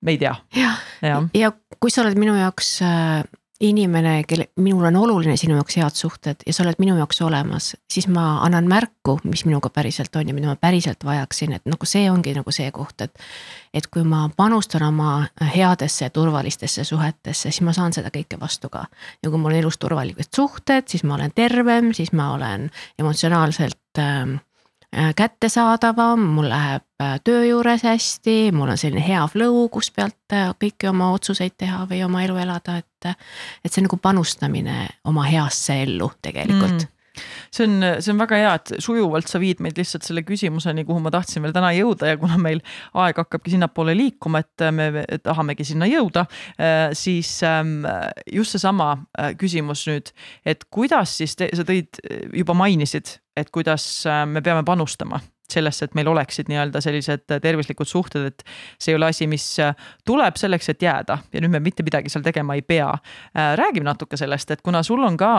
[0.00, 0.34] me ei tea.
[0.56, 1.22] jah ja.
[1.34, 3.22] ja., kui sa oled minu jaoks äh,
[3.60, 7.72] inimene, kelle, minul on oluline sinu jaoks head suhted ja sa oled minu jaoks olemas,
[7.90, 11.86] siis ma annan märku, mis minuga päriselt on ja mida ma päriselt vajaksin, et nagu
[11.86, 13.24] see ongi nagu see koht, et.
[13.74, 18.70] et kui ma panustan oma headesse ja turvalistesse suhetesse, siis ma saan seda kõike vastu
[18.70, 18.86] ka.
[19.22, 23.98] ja kui mul on elus turvalised suhted, siis ma olen tervem, siis ma olen emotsionaalselt
[23.98, 24.38] äh,
[25.16, 30.48] kättesaadavam, mul läheb äh, töö juures hästi, mul on selline hea flow, kus pealt äh,
[30.64, 33.10] kõiki oma otsuseid teha või oma elu elada, et.
[33.64, 36.94] et see on nagu panustamine oma heasse ellu tegelikult mm
[37.54, 41.02] see on, see on väga hea, et sujuvalt sa viid meid lihtsalt selle küsimuseni, kuhu
[41.04, 42.62] ma tahtsin veel täna jõuda ja kuna meil
[42.98, 46.26] aeg hakkabki sinnapoole liikuma, et me tahamegi sinna jõuda,
[46.98, 47.80] siis ähm,
[48.32, 48.94] just seesama
[49.40, 50.12] küsimus nüüd,
[50.48, 52.00] et kuidas siis te, sa tõid,
[52.36, 53.88] juba mainisid, et kuidas
[54.28, 55.20] me peame panustama
[55.52, 58.44] sellesse, et meil oleksid nii-öelda sellised tervislikud suhted, et
[58.78, 59.74] see ei ole asi, mis äh,
[60.08, 62.90] tuleb selleks, et jääda ja nüüd me mitte midagi seal tegema ei pea.
[63.32, 65.34] Äh, räägime natuke sellest, et kuna sul on ka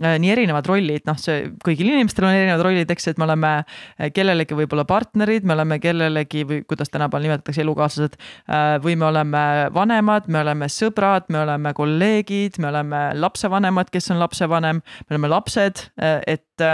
[0.00, 3.50] nii erinevad rollid, noh, see kõigil inimestel on erinevad rollid, eks, et me oleme
[4.16, 8.16] kellelegi võib-olla partnerid, me oleme kellelegi või kuidas tänapäeval nimetatakse, elukaaslased.
[8.82, 9.44] või me oleme
[9.74, 15.28] vanemad, me oleme sõbrad, me oleme kolleegid, me oleme lapsevanemad, kes on lapsevanem, me oleme
[15.28, 15.84] lapsed,
[16.26, 16.68] et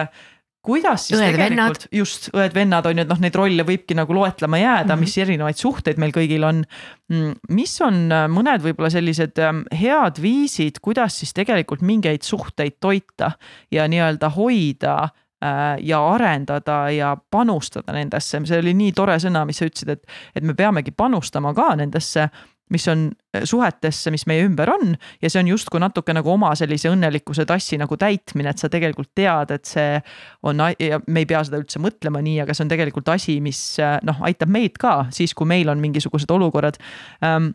[0.64, 4.59] kuidas siis õed, tegelikult, just õed-vennad on ju, et noh, neid rolle võibki nagu loetlema
[4.61, 5.06] jääda mm, -hmm.
[5.06, 6.64] mis erinevaid suhteid meil kõigil on.
[7.12, 12.78] Mm, mis on äh, mõned võib-olla sellised ähm, head viisid, kuidas siis tegelikult mingeid suhteid
[12.80, 13.32] toita
[13.70, 19.62] ja nii-öelda hoida äh, ja arendada ja panustada nendesse, see oli nii tore sõna, mis
[19.62, 22.28] sa ütlesid, et, et me peamegi panustama ka nendesse
[22.74, 24.94] mis on äh, suhetesse, mis meie ümber on.
[25.22, 29.12] Ja see on justkui natuke nagu oma sellise õnnelikkuse tassi nagu täitmine, et sa tegelikult
[29.18, 30.00] tead, et see
[30.48, 33.62] on ja me ei pea seda üldse mõtlema nii, aga see on tegelikult asi, mis
[33.82, 36.80] äh, noh, aitab meid ka siis, kui meil on mingisugused olukorrad.
[37.24, 37.52] Ähm,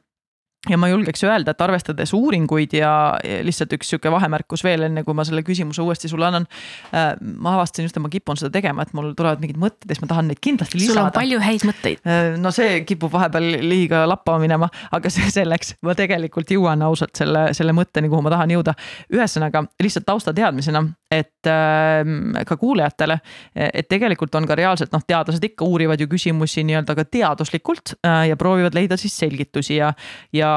[0.70, 2.92] ja ma julgeks öelda, et arvestades uuringuid ja
[3.44, 6.48] lihtsalt üks sihuke vahemärkus veel, enne kui ma selle küsimuse uuesti sulle annan.
[6.96, 9.98] Äh, ma avastasin just, et ma kipun seda tegema, et mul tulevad mingid mõtted ja
[9.98, 10.96] siis ma tahan neid kindlasti lisada.
[10.96, 12.04] sul on palju häid mõtteid.
[12.08, 17.20] Äh, no see kipub vahepeal liiga lappama minema, aga see selleks, ma tegelikult jõuan ausalt
[17.20, 18.78] selle, selle mõtteni, kuhu ma tahan jõuda.
[19.12, 23.20] ühesõnaga lihtsalt taustateadmisena, et äh, ka kuulajatele,
[23.68, 28.36] et tegelikult on ka reaalselt noh, teadlased ikka uurivad ju küsimusi nii-öelda ka teaduslikult ja
[28.40, 29.92] proovivad leida siis selgitusi ja,
[30.34, 30.53] ja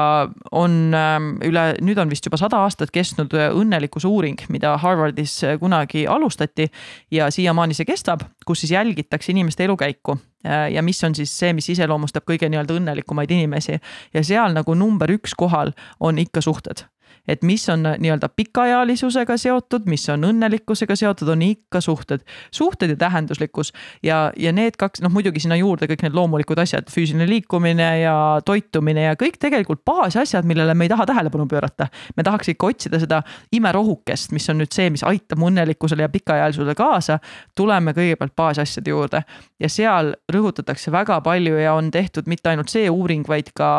[0.51, 5.39] on ähm, üle, nüüd on vist juba sada aastat kestnud äh, õnnelikkuse uuring, mida Harvardis
[5.45, 6.69] äh, kunagi alustati
[7.13, 11.53] ja siiamaani see kestab, kus siis jälgitakse inimeste elukäiku äh, ja mis on siis see,
[11.57, 13.79] mis iseloomustab kõige nii-öelda õnnelikumaid inimesi.
[14.13, 16.87] Ja seal nagu number üks kohal on ikka suhted
[17.27, 22.23] et mis on nii-öelda pikaealisusega seotud, mis on õnnelikkusega seotud, on ikka suhted.
[22.51, 23.73] suhted ja tähenduslikkus
[24.03, 28.15] ja, ja need kaks, noh muidugi sinna juurde kõik need loomulikud asjad, füüsiline liikumine ja
[28.45, 31.87] toitumine ja kõik tegelikult baasasjad, millele me ei taha tähelepanu pöörata.
[32.17, 33.21] me tahaks ikka otsida seda
[33.51, 37.19] imerohukest, mis on nüüd see, mis aitab õnnelikkusele ja pikaealisusele kaasa.
[37.55, 39.23] tuleme kõigepealt baasasjade juurde
[39.59, 43.69] ja seal rõhutatakse väga palju ja on tehtud mitte ainult see uuring, vaid ka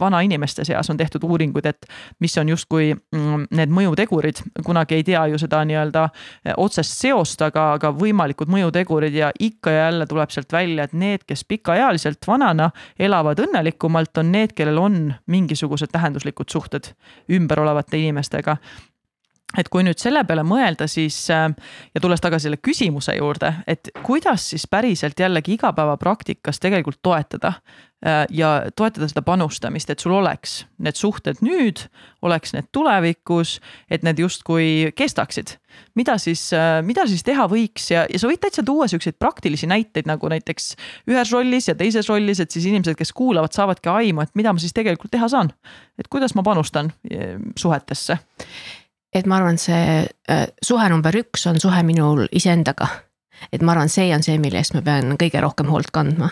[0.00, 1.86] vanainimeste seas on tehtud uuringuid, et
[2.20, 2.95] mis on justkui
[3.56, 6.06] need mõjutegurid, kunagi ei tea ju seda nii-öelda
[6.62, 11.24] otsest seost, aga, aga võimalikud mõjutegurid ja ikka ja jälle tuleb sealt välja, et need,
[11.28, 16.92] kes pikaealiselt vanana elavad õnnelikumalt, on need, kellel on mingisugused tähenduslikud suhted
[17.32, 18.56] ümber olevate inimestega
[19.54, 21.48] et kui nüüd selle peale mõelda, siis äh,
[21.94, 28.24] ja tulles tagasi selle küsimuse juurde, et kuidas siis päriselt jällegi igapäevapraktikas tegelikult toetada äh,
[28.34, 31.84] ja toetada seda panustamist, et sul oleks need suhted nüüd,
[32.26, 33.56] oleks need tulevikus,
[33.90, 35.56] et need justkui kestaksid.
[35.94, 39.70] mida siis, äh, mida siis teha võiks ja, ja sa võid täitsa tuua siukseid praktilisi
[39.70, 40.74] näiteid nagu näiteks
[41.06, 44.58] ühes rollis ja teises rollis, et siis inimesed, kes kuulavad, saavadki aimu, et mida ma
[44.58, 45.54] siis tegelikult teha saan.
[45.98, 46.90] et kuidas ma panustan
[47.56, 48.18] suhetesse
[49.16, 52.88] et ma arvan, see äh, suhe number üks on suhe minul iseendaga.
[53.52, 56.30] et ma arvan, see on see, mille eest ma pean kõige rohkem hoolt kandma.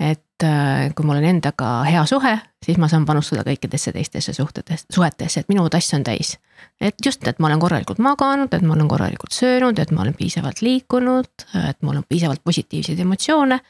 [0.00, 4.86] et äh, kui mul on endaga hea suhe, siis ma saan panustada kõikidesse teistesse suhtedesse,
[4.92, 6.36] suhetesse, et minu tass on täis.
[6.80, 10.14] et just, et ma olen korralikult maganud, et ma olen korralikult söönud, et ma olen
[10.14, 13.60] piisavalt liikunud, et mul on piisavalt positiivseid emotsioone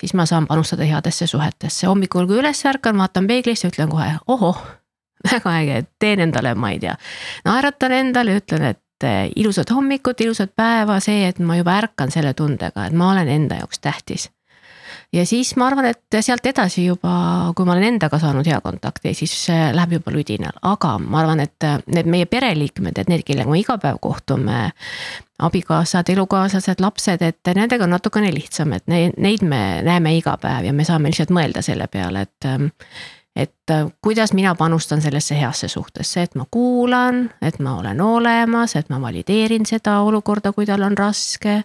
[0.00, 4.60] siis ma saan panustada headesse suhetesse, hommikul kui üles ärkan, vaatan peeglisse, ütlen kohe ohoh
[5.32, 6.94] väga äge, teen endale, ma ei tea,
[7.46, 12.34] naeratan endale, ütlen, et eh, ilusat hommikut, ilusat päeva, see, et ma juba ärkan selle
[12.38, 14.30] tundega, et ma olen enda jaoks tähtis.
[15.12, 19.14] ja siis ma arvan, et sealt edasi juba, kui ma olen endaga saanud hea kontakti,
[19.14, 23.50] siis läheb juba ludinal, aga ma arvan, et eh, need meie pereliikmed, et need, kellega
[23.50, 24.70] me iga päev kohtume.
[25.36, 30.72] abikaasad, elukaaslased, lapsed, et nendega on natukene lihtsam, et neid me näeme iga päev ja
[30.72, 32.70] me saame lihtsalt mõelda selle peale, et eh,
[33.36, 38.76] et äh, kuidas mina panustan sellesse heasse suhtesse, et ma kuulan, et ma olen olemas,
[38.76, 41.62] et ma valideerin seda olukorda, kui tal on raske.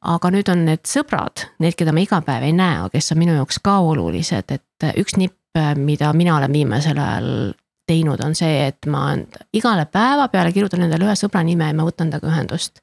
[0.00, 3.18] aga nüüd on need sõbrad, need, keda ma iga päev ei näe, aga kes on
[3.20, 7.52] minu jaoks ka olulised, et äh, üks nipp, äh, mida mina olen viimasel ajal
[7.90, 9.10] teinud, on see, et ma
[9.52, 12.80] igale päeva peale kirjutan endale ühe sõbra nime ja ma võtan temaga ühendust.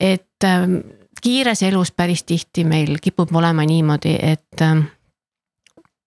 [0.00, 0.78] et ähm,
[1.20, 4.86] kiires elus päris tihti meil kipub olema niimoodi, et ähm,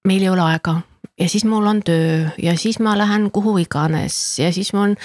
[0.08, 0.80] meil ei ole aega
[1.20, 4.96] ja siis mul on töö ja siis ma lähen kuhu iganes ja siis mul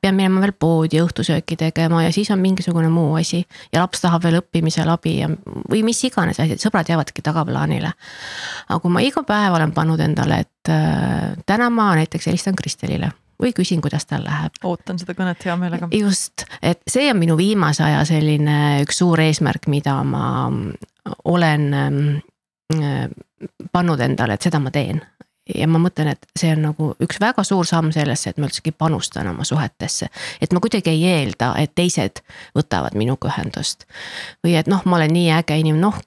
[0.00, 3.44] pean minema veel poodi õhtusööki tegema ja siis on mingisugune muu asi.
[3.72, 5.28] ja laps tahab veel õppimisel abi ja,
[5.70, 7.92] või mis iganes asjad, sõbrad jäävadki tagaplaanile.
[8.68, 13.12] aga kui ma iga päev olen pannud endale, et äh, täna ma näiteks helistan Kristelile
[13.40, 14.56] või küsin, kuidas tal läheb.
[14.64, 15.88] ootan seda kõnet hea meelega.
[15.92, 20.48] just, et see on minu viimase aja selline üks suur eesmärk, mida ma
[21.24, 23.08] olen äh,
[23.72, 25.00] pannud endale, et seda ma teen
[25.54, 28.72] ja ma mõtlen, et see on nagu üks väga suur samm sellesse, et ma üldsegi
[28.72, 30.08] panustan oma suhetesse.
[30.40, 32.22] et ma kuidagi ei eelda, et teised
[32.56, 33.86] võtavad minuga ühendust.
[34.44, 36.00] või et noh, ma olen nii äge inimene, noh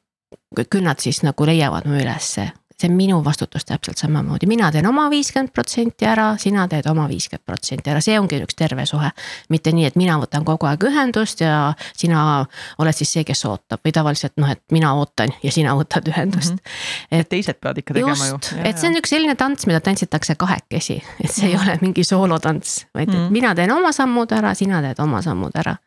[0.69, 2.51] küll nad siis nagu leiavad mu ülesse
[2.84, 7.05] see on minu vastutus täpselt samamoodi, mina teen oma viiskümmend protsenti ära, sina teed oma
[7.07, 9.11] viiskümmend protsenti ära, see ongi üks terve suhe.
[9.53, 12.45] mitte nii, et mina võtan kogu aeg ühendust ja sina
[12.81, 16.55] oled siis see, kes ootab või tavaliselt noh, et mina ootan ja sina võtad ühendust
[16.55, 16.59] mm.
[16.59, 17.23] -hmm.
[17.23, 18.59] et teised peavad ikka tegema just, ju.
[18.63, 21.63] et see on üks selline tants, mida tantsitakse kahekesi, et see ei -hmm.
[21.63, 23.31] ole mingi soolotants, vaid mm -hmm.
[23.31, 25.77] mina teen oma sammud ära, sina teed oma sammud ära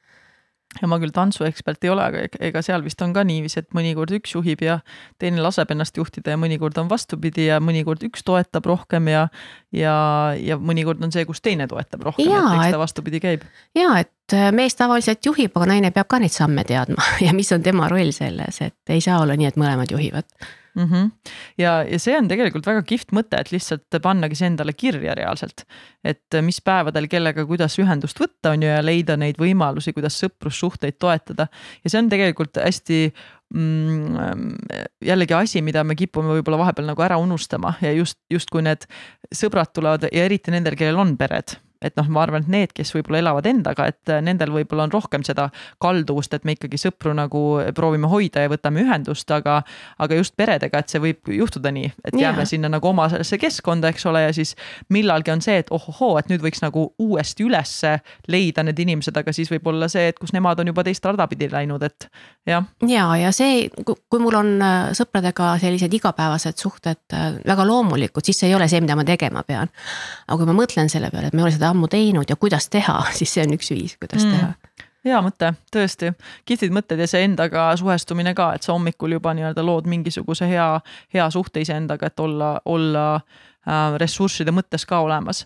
[0.81, 4.13] ja ma küll tantsuekspert ei ole, aga ega seal vist on ka niiviisi, et mõnikord
[4.19, 4.79] üks juhib ja
[5.23, 9.27] teine laseb ennast juhtida ja mõnikord on vastupidi ja mõnikord üks toetab rohkem ja.
[9.75, 9.97] ja,
[10.41, 13.49] ja mõnikord on see, kus teine toetab rohkem, et eks ta vastupidi käib.
[13.77, 17.53] ja, et äh, mees tavaliselt juhib, aga naine peab ka neid samme teadma ja mis
[17.57, 20.31] on tema roll selles, et ei saa olla nii, et mõlemad juhivad
[20.77, 20.89] mm.
[20.91, 21.11] -hmm.
[21.59, 25.65] ja, ja see on tegelikult väga kihvt mõte, et lihtsalt pannagi see endale kirja reaalselt.
[26.05, 30.99] et mis päevadel kellega, kuidas ühendust võtta, on ju, ja leida neid võimalusi, kuidas sõprussuhteid
[30.99, 31.49] toetada.
[31.85, 33.01] ja see on tegelikult hästi
[33.55, 34.57] mm,
[35.05, 38.89] jällegi asi, mida me kipume võib-olla vahepeal nagu ära unustama ja just, justkui need
[39.35, 42.93] sõbrad tulevad ja eriti nendel, kellel on pered et noh, ma arvan, et need, kes
[42.95, 45.49] võib-olla elavad endaga, et äh, nendel võib-olla on rohkem seda
[45.83, 47.43] kalduvust, et me ikkagi sõpru nagu
[47.77, 49.61] proovime hoida ja võtame ühendust, aga.
[50.03, 52.49] aga just peredega, et see võib juhtuda nii, et jääme yeah.
[52.49, 54.55] sinna nagu oma sellesse keskkonda, eks ole, ja siis
[54.93, 57.97] millalgi on see, et ohohoo, et nüüd võiks nagu uuesti ülesse
[58.33, 61.27] leida need inimesed, aga siis võib olla see, et kus nemad on juba teist rada
[61.31, 62.09] pidi läinud, et
[62.49, 62.65] jah.
[62.89, 68.43] ja, ja see, kui mul on äh, sõpradega sellised igapäevased suhted äh, väga loomulikud, siis
[68.43, 69.73] see ei ole see, mida ma tegema pean.
[70.27, 72.71] aga kui ma mõtlen selle peale, et me ei ole seda ammu teinud ja kuidas
[72.73, 74.37] teha, siis see on üks viis, kuidas mm.
[74.37, 74.55] teha
[75.07, 76.11] hea mõte, tõesti,
[76.49, 80.65] kihvtid mõtted ja see endaga suhestumine ka, et sa hommikul juba nii-öelda lood mingisuguse hea,
[81.15, 83.05] hea suhte iseendaga, et olla, olla
[83.67, 85.41] Äh, ressursside mõttes ka olemas.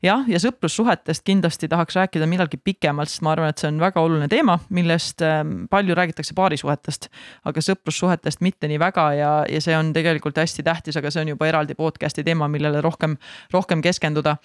[0.00, 4.00] jah, ja sõprussuhetest kindlasti tahaks rääkida millalgi pikemalt, sest ma arvan, et see on väga
[4.00, 7.10] oluline teema, millest ähm, palju räägitakse paarisuhetest.
[7.44, 11.34] aga sõprussuhetest mitte nii väga ja, ja see on tegelikult hästi tähtis, aga see on
[11.34, 13.18] juba eraldi podcast'i teema, millele rohkem,
[13.52, 14.38] rohkem keskenduda.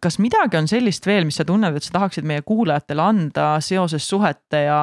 [0.00, 4.06] Kas midagi on sellist veel, mis sa tunned, et sa tahaksid meie kuulajatele anda seoses
[4.08, 4.78] suhete ja,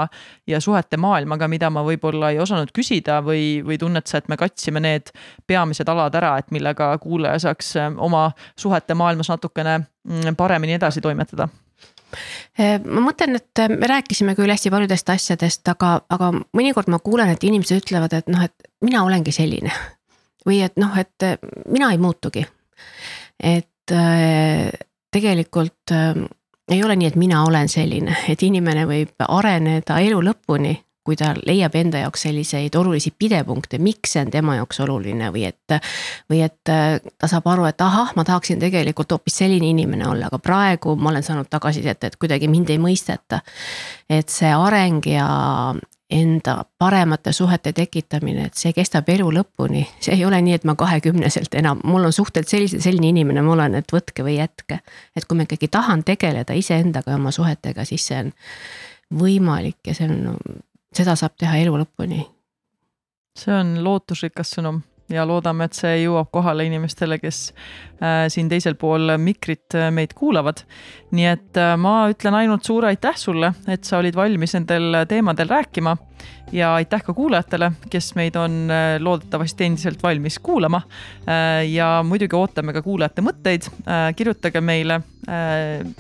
[0.48, 4.38] ja suhete maailmaga, mida ma võib-olla ei osanud küsida või, või tunned sa, et me
[4.38, 5.10] katsime need
[5.50, 11.50] peamised alad ära, et millega kuulaja saaks oma suhete maailmas natukene mm, paremini edasi toimetada?
[12.58, 17.44] Ma mõtlen, et me rääkisime küll hästi paljudest asjadest, aga, aga mõnikord ma kuulen, et
[17.44, 19.74] inimesed ütlevad, et noh, et mina olengi selline.
[20.48, 21.26] või et noh, et
[21.66, 22.46] mina ei muutugi.
[23.44, 26.16] et tegelikult äh,
[26.72, 30.76] ei ole nii, et mina olen selline, et inimene võib areneda elu lõpuni,
[31.08, 35.46] kui ta leiab enda jaoks selliseid olulisi pidepunkte, miks see on tema jaoks oluline või
[35.48, 35.78] et.
[36.30, 40.28] või et äh, ta saab aru, et ahah, ma tahaksin tegelikult hoopis selline inimene olla,
[40.28, 43.40] aga praegu ma olen saanud tagasisidet, et kuidagi mind ei mõisteta.
[44.10, 45.28] et see areng ja,
[46.10, 50.78] enda paremate suhete tekitamine, et see kestab elu lõpuni, see ei ole nii, et ma
[50.80, 54.80] kahekümneselt enam, mul on suhteliselt sellise, selline inimene ma olen, et võtke või jätke.
[55.16, 58.32] et kui ma ikkagi tahan tegeleda iseendaga ja oma suhetega, siis see on
[59.20, 60.38] võimalik ja see on,
[60.96, 62.24] seda saab teha elu lõpuni.
[63.38, 67.40] see on lootusrikas sõnum ja loodame, et see jõuab kohale inimestele, kes
[68.02, 70.64] äh, siin teisel pool mikrit äh, meid kuulavad.
[71.16, 75.48] nii et äh, ma ütlen ainult suure aitäh sulle, et sa olid valmis nendel teemadel
[75.52, 75.96] rääkima
[76.52, 78.68] ja aitäh ka kuulajatele, kes meid on
[79.00, 80.82] loodetavasti endiselt valmis kuulama.
[81.68, 83.68] ja muidugi ootame ka kuulajate mõtteid,
[84.16, 85.02] kirjutage meile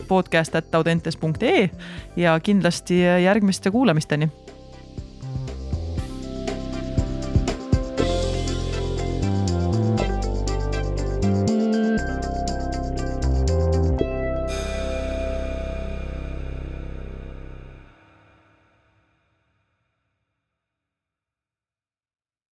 [0.07, 1.69] podcast at audentes.ee
[2.15, 4.31] ja kindlasti järgmiste kuulamisteni